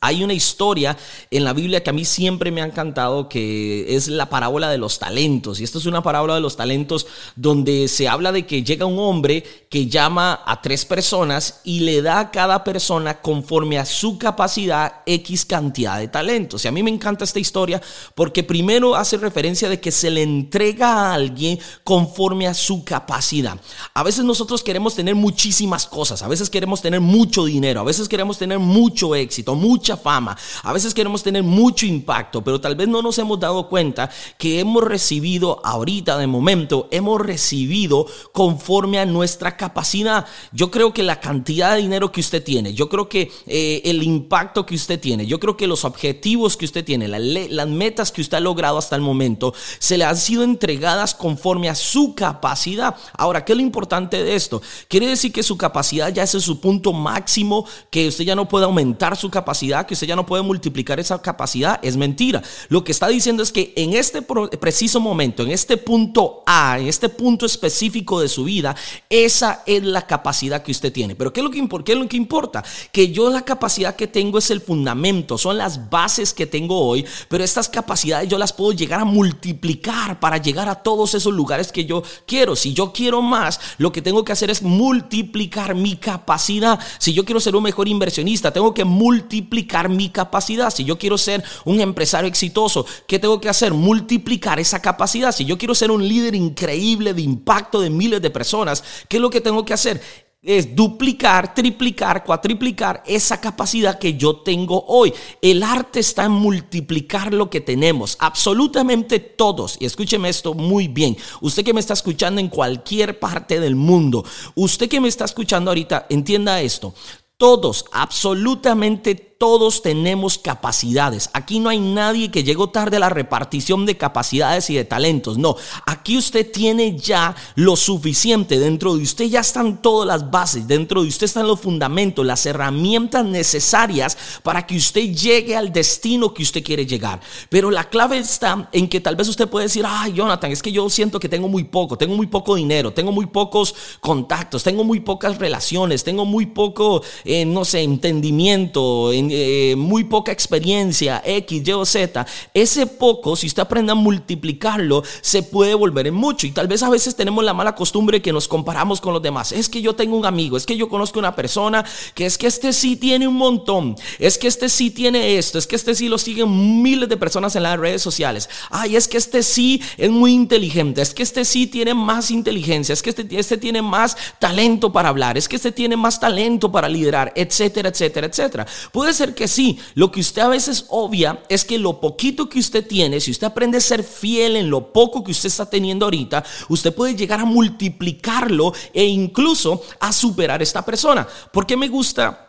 Hay 0.00 0.24
una 0.24 0.34
historia 0.34 0.96
en 1.30 1.44
la 1.44 1.52
Biblia 1.52 1.84
que 1.84 1.90
a 1.90 1.92
mí 1.92 2.04
siempre 2.04 2.50
me 2.50 2.60
ha 2.60 2.66
encantado, 2.66 3.28
que 3.28 3.94
es 3.94 4.08
la 4.08 4.28
parábola 4.28 4.68
de 4.68 4.78
los 4.78 4.98
talentos. 4.98 5.60
Y 5.60 5.64
esto 5.64 5.78
es 5.78 5.86
una 5.86 6.02
parábola 6.02 6.34
de 6.34 6.40
los 6.40 6.56
talentos 6.56 7.06
donde 7.36 7.86
se 7.86 8.08
habla 8.08 8.32
de 8.32 8.46
que 8.46 8.64
llega 8.64 8.84
un 8.84 8.98
hombre 8.98 9.44
que 9.70 9.86
llama 9.86 10.42
a 10.44 10.60
tres 10.60 10.84
personas 10.84 11.60
y 11.62 11.80
le 11.80 12.02
da 12.02 12.18
a 12.18 12.30
cada 12.32 12.64
persona 12.64 13.20
conforme 13.20 13.78
a 13.78 13.86
su 13.86 14.18
capacidad 14.18 15.02
X 15.06 15.44
cantidad 15.46 15.98
de 15.98 16.08
talentos. 16.08 16.64
Y 16.64 16.68
a 16.68 16.72
mí 16.72 16.82
me 16.82 16.90
encanta 16.90 17.24
esta 17.24 17.38
historia 17.38 17.80
porque 18.16 18.42
primero 18.42 18.96
hace 18.96 19.16
referencia 19.18 19.68
de 19.68 19.78
que 19.78 19.92
se 19.92 20.10
le 20.10 20.22
entrega 20.22 20.94
a 20.94 21.14
alguien 21.14 21.60
conforme 21.84 22.48
a 22.48 22.54
su 22.54 22.84
capacidad. 22.84 23.56
A 23.94 24.02
veces 24.02 24.24
nosotros 24.24 24.64
queremos 24.64 24.96
tener 24.96 25.14
muchísimas 25.14 25.86
cosas, 25.86 26.22
a 26.22 26.28
veces 26.28 26.50
queremos 26.50 26.82
tener 26.82 27.00
mucho 27.00 27.44
dinero, 27.44 27.80
a 27.80 27.84
veces 27.84 28.08
queremos 28.08 28.36
tener 28.36 28.58
mucho 28.58 29.14
éxito, 29.14 29.54
mucha 29.76 29.96
fama, 29.98 30.34
a 30.62 30.72
veces 30.72 30.94
queremos 30.94 31.22
tener 31.22 31.42
mucho 31.42 31.84
impacto, 31.84 32.42
pero 32.42 32.58
tal 32.58 32.76
vez 32.76 32.88
no 32.88 33.02
nos 33.02 33.18
hemos 33.18 33.38
dado 33.38 33.68
cuenta 33.68 34.08
que 34.38 34.58
hemos 34.58 34.82
recibido 34.82 35.60
ahorita 35.62 36.16
de 36.16 36.26
momento, 36.26 36.88
hemos 36.90 37.20
recibido 37.20 38.06
conforme 38.32 38.98
a 38.98 39.04
nuestra 39.04 39.58
capacidad. 39.58 40.24
Yo 40.50 40.70
creo 40.70 40.94
que 40.94 41.02
la 41.02 41.20
cantidad 41.20 41.74
de 41.74 41.82
dinero 41.82 42.10
que 42.10 42.20
usted 42.20 42.42
tiene, 42.42 42.72
yo 42.72 42.88
creo 42.88 43.06
que 43.10 43.30
eh, 43.46 43.82
el 43.84 44.02
impacto 44.02 44.64
que 44.64 44.74
usted 44.74 44.98
tiene, 44.98 45.26
yo 45.26 45.38
creo 45.38 45.58
que 45.58 45.66
los 45.66 45.84
objetivos 45.84 46.56
que 46.56 46.64
usted 46.64 46.82
tiene, 46.82 47.06
las 47.06 47.68
metas 47.68 48.12
que 48.12 48.22
usted 48.22 48.38
ha 48.38 48.40
logrado 48.40 48.78
hasta 48.78 48.96
el 48.96 49.02
momento, 49.02 49.52
se 49.78 49.98
le 49.98 50.04
han 50.04 50.16
sido 50.16 50.42
entregadas 50.42 51.14
conforme 51.14 51.68
a 51.68 51.74
su 51.74 52.14
capacidad. 52.14 52.96
Ahora, 53.12 53.44
¿qué 53.44 53.52
es 53.52 53.58
lo 53.58 53.62
importante 53.62 54.24
de 54.24 54.36
esto? 54.36 54.62
Quiere 54.88 55.06
decir 55.08 55.32
que 55.32 55.42
su 55.42 55.58
capacidad 55.58 56.10
ya 56.10 56.22
es 56.22 56.30
su 56.30 56.60
punto 56.60 56.94
máximo, 56.94 57.66
que 57.90 58.08
usted 58.08 58.24
ya 58.24 58.34
no 58.34 58.48
puede 58.48 58.64
aumentar 58.64 59.18
su 59.18 59.30
capacidad 59.30 59.65
que 59.86 59.94
usted 59.94 60.06
ya 60.06 60.16
no 60.16 60.26
puede 60.26 60.42
multiplicar 60.42 61.00
esa 61.00 61.20
capacidad, 61.20 61.78
es 61.82 61.96
mentira. 61.96 62.42
Lo 62.68 62.84
que 62.84 62.92
está 62.92 63.08
diciendo 63.08 63.42
es 63.42 63.52
que 63.52 63.72
en 63.76 63.94
este 63.94 64.22
preciso 64.22 65.00
momento, 65.00 65.42
en 65.42 65.50
este 65.50 65.76
punto 65.76 66.42
A, 66.46 66.78
en 66.78 66.86
este 66.86 67.08
punto 67.08 67.46
específico 67.46 68.20
de 68.20 68.28
su 68.28 68.44
vida, 68.44 68.76
esa 69.10 69.62
es 69.66 69.82
la 69.82 70.06
capacidad 70.06 70.62
que 70.62 70.72
usted 70.72 70.92
tiene. 70.92 71.14
Pero 71.14 71.32
¿qué 71.32 71.40
es 71.40 71.44
lo 71.44 71.50
que, 71.50 71.66
qué 71.84 71.92
es 71.92 71.98
lo 71.98 72.08
que 72.08 72.16
importa? 72.16 72.64
Que 72.92 73.10
yo 73.10 73.30
la 73.30 73.42
capacidad 73.42 73.96
que 73.96 74.06
tengo 74.06 74.38
es 74.38 74.50
el 74.50 74.60
fundamento, 74.60 75.38
son 75.38 75.58
las 75.58 75.90
bases 75.90 76.32
que 76.32 76.46
tengo 76.46 76.78
hoy, 76.78 77.04
pero 77.28 77.42
estas 77.42 77.68
capacidades 77.68 78.28
yo 78.28 78.38
las 78.38 78.52
puedo 78.52 78.72
llegar 78.72 79.00
a 79.00 79.04
multiplicar 79.04 80.20
para 80.20 80.38
llegar 80.38 80.68
a 80.68 80.76
todos 80.76 81.14
esos 81.14 81.32
lugares 81.32 81.72
que 81.72 81.84
yo 81.84 82.02
quiero. 82.26 82.56
Si 82.56 82.72
yo 82.72 82.92
quiero 82.92 83.22
más, 83.22 83.60
lo 83.78 83.92
que 83.92 84.02
tengo 84.02 84.24
que 84.24 84.32
hacer 84.32 84.50
es 84.50 84.62
multiplicar 84.62 85.74
mi 85.74 85.96
capacidad. 85.96 86.78
Si 86.98 87.12
yo 87.12 87.24
quiero 87.24 87.40
ser 87.40 87.56
un 87.56 87.62
mejor 87.62 87.88
inversionista, 87.88 88.52
tengo 88.52 88.72
que 88.72 88.84
multiplicar 88.84 89.55
mi 89.88 90.10
capacidad. 90.10 90.70
Si 90.70 90.84
yo 90.84 90.98
quiero 90.98 91.16
ser 91.16 91.42
un 91.64 91.80
empresario 91.80 92.28
exitoso, 92.28 92.84
¿qué 93.06 93.18
tengo 93.18 93.40
que 93.40 93.48
hacer? 93.48 93.72
Multiplicar 93.72 94.60
esa 94.60 94.82
capacidad. 94.82 95.32
Si 95.32 95.44
yo 95.44 95.56
quiero 95.56 95.74
ser 95.74 95.90
un 95.90 96.06
líder 96.06 96.34
increíble 96.34 97.14
de 97.14 97.22
impacto 97.22 97.80
de 97.80 97.90
miles 97.90 98.20
de 98.20 98.30
personas, 98.30 98.82
¿qué 99.08 99.16
es 99.16 99.20
lo 99.20 99.30
que 99.30 99.40
tengo 99.40 99.64
que 99.64 99.74
hacer? 99.74 100.00
es 100.46 100.76
duplicar, 100.76 101.54
triplicar, 101.54 102.24
cuatriplicar 102.24 103.02
esa 103.04 103.40
capacidad 103.40 103.98
que 103.98 104.14
yo 104.14 104.36
tengo 104.36 104.84
hoy. 104.86 105.12
El 105.42 105.62
arte 105.62 105.98
está 106.00 106.24
en 106.24 106.32
multiplicar 106.32 107.34
lo 107.34 107.50
que 107.50 107.60
tenemos, 107.60 108.16
absolutamente 108.20 109.18
todos. 109.18 109.76
Y 109.80 109.86
escúcheme 109.86 110.28
esto 110.28 110.54
muy 110.54 110.86
bien. 110.86 111.16
Usted 111.40 111.64
que 111.64 111.74
me 111.74 111.80
está 111.80 111.94
escuchando 111.94 112.40
en 112.40 112.48
cualquier 112.48 113.18
parte 113.18 113.58
del 113.58 113.74
mundo, 113.74 114.24
usted 114.54 114.88
que 114.88 115.00
me 115.00 115.08
está 115.08 115.24
escuchando 115.24 115.70
ahorita, 115.70 116.06
entienda 116.08 116.60
esto. 116.60 116.94
Todos, 117.36 117.84
absolutamente 117.92 119.25
todos 119.38 119.82
tenemos 119.82 120.38
capacidades. 120.38 121.28
Aquí 121.32 121.58
no 121.58 121.68
hay 121.68 121.78
nadie 121.78 122.30
que 122.30 122.44
llegó 122.44 122.70
tarde 122.70 122.96
a 122.96 123.00
la 123.00 123.10
repartición 123.10 123.84
de 123.84 123.96
capacidades 123.96 124.70
y 124.70 124.74
de 124.74 124.84
talentos. 124.84 125.36
No, 125.36 125.56
aquí 125.84 126.16
usted 126.16 126.50
tiene 126.50 126.96
ya 126.96 127.34
lo 127.54 127.76
suficiente. 127.76 128.58
Dentro 128.58 128.96
de 128.96 129.02
usted 129.02 129.26
ya 129.26 129.40
están 129.40 129.82
todas 129.82 130.06
las 130.06 130.30
bases. 130.30 130.66
Dentro 130.66 131.02
de 131.02 131.08
usted 131.08 131.26
están 131.26 131.46
los 131.46 131.60
fundamentos, 131.60 132.24
las 132.24 132.46
herramientas 132.46 133.24
necesarias 133.24 134.16
para 134.42 134.66
que 134.66 134.76
usted 134.76 135.12
llegue 135.12 135.56
al 135.56 135.72
destino 135.72 136.32
que 136.32 136.42
usted 136.42 136.64
quiere 136.64 136.86
llegar. 136.86 137.20
Pero 137.50 137.70
la 137.70 137.88
clave 137.88 138.18
está 138.18 138.68
en 138.72 138.88
que 138.88 139.00
tal 139.00 139.16
vez 139.16 139.28
usted 139.28 139.48
puede 139.48 139.66
decir, 139.66 139.84
ay 139.86 140.14
Jonathan, 140.14 140.50
es 140.50 140.62
que 140.62 140.72
yo 140.72 140.88
siento 140.88 141.20
que 141.20 141.28
tengo 141.28 141.48
muy 141.48 141.64
poco, 141.64 141.98
tengo 141.98 142.16
muy 142.16 142.26
poco 142.26 142.54
dinero, 142.54 142.92
tengo 142.92 143.12
muy 143.12 143.26
pocos 143.26 143.74
contactos, 144.00 144.62
tengo 144.62 144.82
muy 144.82 145.00
pocas 145.00 145.38
relaciones, 145.38 146.04
tengo 146.04 146.24
muy 146.24 146.46
poco, 146.46 147.02
eh, 147.24 147.44
no 147.44 147.64
sé, 147.64 147.82
entendimiento. 147.82 149.12
En 149.12 149.25
eh, 149.30 149.74
muy 149.76 150.04
poca 150.04 150.32
experiencia, 150.32 151.22
X, 151.24 151.62
Y 151.66 151.72
o 151.72 151.84
Z, 151.84 152.26
ese 152.54 152.86
poco, 152.86 153.36
si 153.36 153.46
usted 153.46 153.62
aprende 153.62 153.92
a 153.92 153.94
multiplicarlo, 153.94 155.02
se 155.20 155.42
puede 155.42 155.74
volver 155.74 156.06
en 156.06 156.14
mucho. 156.14 156.46
Y 156.46 156.52
tal 156.52 156.68
vez 156.68 156.82
a 156.82 156.90
veces 156.90 157.16
tenemos 157.16 157.44
la 157.44 157.54
mala 157.54 157.74
costumbre 157.74 158.22
que 158.22 158.32
nos 158.32 158.48
comparamos 158.48 159.00
con 159.00 159.12
los 159.12 159.22
demás. 159.22 159.52
Es 159.52 159.68
que 159.68 159.82
yo 159.82 159.94
tengo 159.94 160.16
un 160.16 160.26
amigo, 160.26 160.56
es 160.56 160.66
que 160.66 160.76
yo 160.76 160.88
conozco 160.88 161.18
una 161.18 161.34
persona 161.34 161.84
que 162.14 162.26
es 162.26 162.38
que 162.38 162.46
este 162.46 162.72
sí 162.72 162.96
tiene 162.96 163.28
un 163.28 163.36
montón, 163.36 163.96
es 164.18 164.38
que 164.38 164.46
este 164.46 164.68
sí 164.68 164.90
tiene 164.90 165.38
esto, 165.38 165.58
es 165.58 165.66
que 165.66 165.76
este 165.76 165.94
sí 165.94 166.08
lo 166.08 166.18
siguen 166.18 166.82
miles 166.82 167.08
de 167.08 167.16
personas 167.16 167.56
en 167.56 167.62
las 167.62 167.78
redes 167.78 168.02
sociales. 168.02 168.48
Ay, 168.70 168.96
es 168.96 169.08
que 169.08 169.16
este 169.16 169.42
sí 169.42 169.82
es 169.96 170.10
muy 170.10 170.32
inteligente, 170.32 171.02
es 171.02 171.14
que 171.14 171.22
este 171.22 171.44
sí 171.44 171.66
tiene 171.66 171.94
más 171.94 172.30
inteligencia, 172.30 172.92
es 172.92 173.02
que 173.02 173.10
este, 173.10 173.26
este 173.38 173.56
tiene 173.56 173.82
más 173.82 174.16
talento 174.38 174.92
para 174.92 175.08
hablar, 175.08 175.36
es 175.38 175.48
que 175.48 175.56
este 175.56 175.72
tiene 175.72 175.96
más 175.96 176.20
talento 176.20 176.70
para 176.70 176.88
liderar, 176.88 177.32
etcétera, 177.36 177.88
etcétera, 177.88 178.26
etcétera. 178.26 178.66
Puede 178.92 179.12
ser 179.16 179.34
que 179.34 179.48
sí. 179.48 179.78
Lo 179.94 180.10
que 180.12 180.20
usted 180.20 180.42
a 180.42 180.48
veces 180.48 180.86
obvia 180.88 181.42
es 181.48 181.64
que 181.64 181.78
lo 181.78 182.00
poquito 182.00 182.48
que 182.48 182.58
usted 182.58 182.86
tiene, 182.86 183.20
si 183.20 183.30
usted 183.30 183.46
aprende 183.46 183.78
a 183.78 183.80
ser 183.80 184.04
fiel 184.04 184.56
en 184.56 184.70
lo 184.70 184.92
poco 184.92 185.24
que 185.24 185.32
usted 185.32 185.48
está 185.48 185.68
teniendo 185.68 186.06
ahorita, 186.06 186.44
usted 186.68 186.94
puede 186.94 187.16
llegar 187.16 187.40
a 187.40 187.44
multiplicarlo 187.44 188.72
e 188.92 189.04
incluso 189.04 189.82
a 190.00 190.12
superar 190.12 190.60
a 190.60 190.62
esta 190.62 190.84
persona. 190.84 191.26
¿Por 191.52 191.66
qué 191.66 191.76
me 191.76 191.88
gusta? 191.88 192.42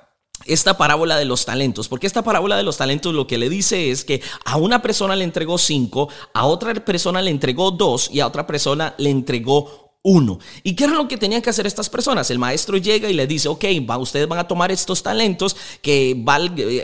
esta 0.46 0.78
parábola 0.78 1.18
de 1.18 1.26
los 1.26 1.46
talentos, 1.46 1.88
porque 1.88 2.08
esta 2.08 2.24
parábola 2.24 2.56
de 2.56 2.64
los 2.64 2.78
talentos 2.78 3.14
lo 3.14 3.28
que 3.28 3.38
le 3.38 3.50
dice 3.50 3.90
es 3.92 4.06
que 4.06 4.22
a 4.46 4.58
una 4.58 4.82
persona 4.82 5.16
le 5.16 5.24
entregó 5.24 5.58
cinco, 5.58 6.10
a 6.34 6.46
otra 6.46 6.74
persona 6.74 7.22
le 7.22 7.32
entregó 7.32 7.72
dos 7.72 8.10
y 8.12 8.20
a 8.20 8.28
otra 8.28 8.46
persona 8.46 8.94
le 8.98 9.10
entregó 9.10 9.87
uno. 10.04 10.40
¿Y 10.64 10.74
qué 10.76 10.86
era 10.86 10.94
lo 10.94 11.08
que 11.08 11.18
tenían 11.18 11.42
que 11.42 11.50
hacer 11.50 11.68
estas 11.68 11.90
personas? 11.90 12.32
El 12.32 12.40
maestro 12.40 12.78
llega 12.78 13.10
y 13.10 13.14
les 13.14 13.28
dice, 13.28 13.50
ok, 13.50 13.66
va, 13.90 13.98
ustedes 13.98 14.28
van 14.28 14.40
a 14.40 14.48
tomar 14.48 14.72
estos 14.72 15.04
talentos, 15.04 15.58
que 15.82 16.24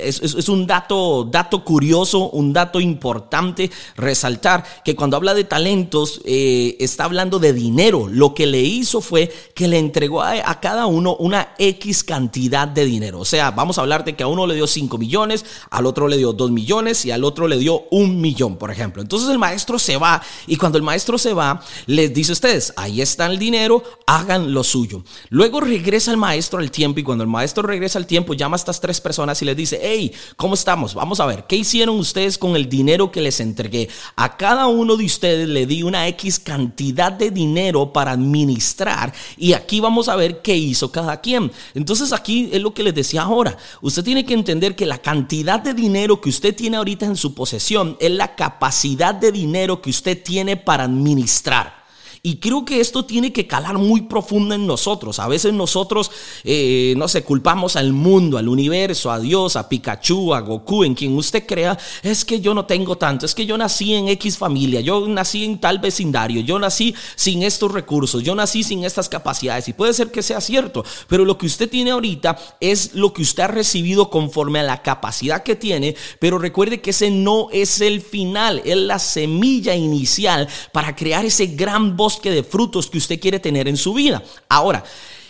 es, 0.01 0.21
es, 0.21 0.49
un 0.49 0.67
dato, 0.67 1.23
dato 1.23 1.63
curioso, 1.63 2.29
un 2.31 2.51
dato 2.51 2.81
importante 2.81 3.71
resaltar, 3.95 4.65
que 4.83 4.95
cuando 4.95 5.15
habla 5.15 5.33
de 5.33 5.45
talentos, 5.45 6.21
eh, 6.25 6.75
está 6.79 7.05
hablando 7.05 7.39
de 7.39 7.53
dinero. 7.53 8.07
Lo 8.09 8.33
que 8.33 8.45
le 8.45 8.61
hizo 8.61 8.99
fue 8.99 9.31
que 9.55 9.67
le 9.67 9.77
entregó 9.77 10.21
a, 10.21 10.49
a, 10.49 10.59
cada 10.59 10.85
uno 10.85 11.15
una 11.15 11.53
X 11.57 12.03
cantidad 12.03 12.67
de 12.67 12.83
dinero. 12.83 13.19
O 13.19 13.25
sea, 13.25 13.51
vamos 13.51 13.77
a 13.77 13.81
hablar 13.81 14.03
de 14.03 14.15
que 14.17 14.23
a 14.23 14.27
uno 14.27 14.47
le 14.47 14.55
dio 14.55 14.67
5 14.67 14.97
millones, 14.97 15.45
al 15.69 15.85
otro 15.85 16.09
le 16.09 16.17
dio 16.17 16.33
2 16.33 16.51
millones 16.51 17.05
y 17.05 17.11
al 17.11 17.23
otro 17.23 17.47
le 17.47 17.57
dio 17.57 17.85
un 17.91 18.19
millón, 18.19 18.57
por 18.57 18.71
ejemplo. 18.71 19.01
Entonces 19.01 19.29
el 19.29 19.39
maestro 19.39 19.79
se 19.79 19.95
va 19.95 20.21
y 20.45 20.57
cuando 20.57 20.77
el 20.77 20.83
maestro 20.83 21.17
se 21.17 21.33
va, 21.33 21.63
les 21.85 22.13
dice 22.13 22.31
a 22.31 22.33
ustedes, 22.33 22.73
ahí 22.75 23.01
está 23.03 23.27
el 23.27 23.37
dinero, 23.37 23.83
hagan 24.07 24.53
lo 24.53 24.63
suyo. 24.63 25.03
Luego 25.29 25.61
regresa 25.61 26.11
el 26.11 26.17
maestro 26.17 26.59
al 26.59 26.71
tiempo 26.71 26.99
y 26.99 27.03
cuando 27.03 27.23
el 27.23 27.29
maestro 27.29 27.63
regresa 27.63 27.99
al 27.99 28.07
tiempo 28.07 28.33
llama 28.33 28.55
a 28.55 28.57
estas 28.57 28.79
tres 28.79 28.99
personas 28.99 29.41
y 29.41 29.45
les 29.45 29.55
dice, 29.55 29.79
hey, 29.81 30.11
¿cómo 30.35 30.55
estamos? 30.55 30.93
Vamos 30.93 31.19
a 31.19 31.25
ver, 31.25 31.45
¿qué 31.47 31.55
hicieron 31.55 31.97
ustedes 31.99 32.37
con 32.37 32.55
el 32.55 32.67
dinero 32.67 33.11
que 33.11 33.21
les 33.21 33.39
entregué? 33.39 33.89
A 34.15 34.37
cada 34.37 34.67
uno 34.67 34.95
de 34.97 35.05
ustedes 35.05 35.47
le 35.47 35.65
di 35.65 35.83
una 35.83 36.07
X 36.07 36.39
cantidad 36.39 37.11
de 37.11 37.31
dinero 37.31 37.93
para 37.93 38.11
administrar 38.11 39.13
y 39.37 39.53
aquí 39.53 39.79
vamos 39.79 40.09
a 40.09 40.15
ver 40.15 40.41
qué 40.41 40.55
hizo 40.55 40.91
cada 40.91 41.21
quien. 41.21 41.51
Entonces 41.73 42.13
aquí 42.13 42.49
es 42.51 42.61
lo 42.61 42.73
que 42.73 42.83
les 42.83 42.95
decía 42.95 43.23
ahora. 43.23 43.57
Usted 43.81 44.03
tiene 44.03 44.25
que 44.25 44.33
entender 44.33 44.75
que 44.75 44.85
la 44.85 44.99
cantidad 44.99 45.59
de 45.59 45.73
dinero 45.73 46.21
que 46.21 46.29
usted 46.29 46.55
tiene 46.55 46.77
ahorita 46.77 47.05
en 47.05 47.15
su 47.15 47.33
posesión 47.33 47.97
es 47.99 48.11
la 48.11 48.35
capacidad 48.35 49.13
de 49.13 49.31
dinero 49.31 49.81
que 49.81 49.89
usted 49.89 50.21
tiene 50.21 50.57
para 50.57 50.85
administrar. 50.85 51.82
Y 52.25 52.37
creo 52.37 52.63
que 52.63 52.79
esto 52.79 53.03
tiene 53.03 53.33
que 53.33 53.47
calar 53.47 53.77
muy 53.77 54.03
profundo 54.03 54.55
en 54.55 54.65
nosotros. 54.65 55.19
A 55.19 55.27
veces 55.27 55.51
nosotros, 55.51 56.09
eh, 56.45 56.93
no 56.95 57.09
sé, 57.09 57.25
culpamos 57.25 57.75
al 57.75 57.91
mundo, 57.91 58.37
al 58.37 58.47
universo, 58.47 59.11
a 59.11 59.19
Dios, 59.19 59.57
a 59.57 59.67
Pikachu, 59.67 60.33
a 60.33 60.39
Goku, 60.39 60.85
en 60.85 60.95
quien 60.95 61.17
usted 61.17 61.45
crea, 61.45 61.77
es 62.01 62.23
que 62.23 62.39
yo 62.39 62.53
no 62.53 62.65
tengo 62.65 62.97
tanto, 62.97 63.25
es 63.25 63.35
que 63.35 63.45
yo 63.45 63.57
nací 63.57 63.93
en 63.93 64.07
X 64.07 64.37
familia, 64.37 64.79
yo 64.79 65.05
nací 65.05 65.43
en 65.43 65.59
tal 65.59 65.79
vecindario, 65.79 66.39
yo 66.39 66.57
nací 66.59 66.95
sin 67.17 67.43
estos 67.43 67.73
recursos, 67.73 68.23
yo 68.23 68.33
nací 68.35 68.63
sin 68.63 68.85
estas 68.85 69.09
capacidades. 69.09 69.67
Y 69.67 69.73
puede 69.73 69.93
ser 69.93 70.09
que 70.09 70.23
sea 70.23 70.39
cierto, 70.39 70.85
pero 71.09 71.25
lo 71.25 71.37
que 71.37 71.47
usted 71.47 71.69
tiene 71.69 71.91
ahorita 71.91 72.37
es 72.61 72.95
lo 72.95 73.11
que 73.11 73.23
usted 73.23 73.43
ha 73.43 73.47
recibido 73.47 74.09
conforme 74.09 74.61
a 74.61 74.63
la 74.63 74.81
capacidad 74.81 75.43
que 75.43 75.57
tiene, 75.57 75.97
pero 76.19 76.39
recuerde 76.39 76.79
que 76.79 76.91
ese 76.91 77.11
no 77.11 77.49
es 77.51 77.81
el 77.81 77.99
final, 77.99 78.61
es 78.63 78.77
la 78.77 78.99
semilla 78.99 79.75
inicial 79.75 80.47
para 80.71 80.95
crear 80.95 81.25
ese 81.25 81.47
gran 81.47 81.97
voz 82.17 82.23
de 82.23 82.43
frutos 82.43 82.89
que 82.89 82.97
usted 82.97 83.19
quiere 83.19 83.39
tener 83.39 83.67
en 83.67 83.77
su 83.77 83.93
vida. 83.93 84.23
Ahora, 84.49 84.83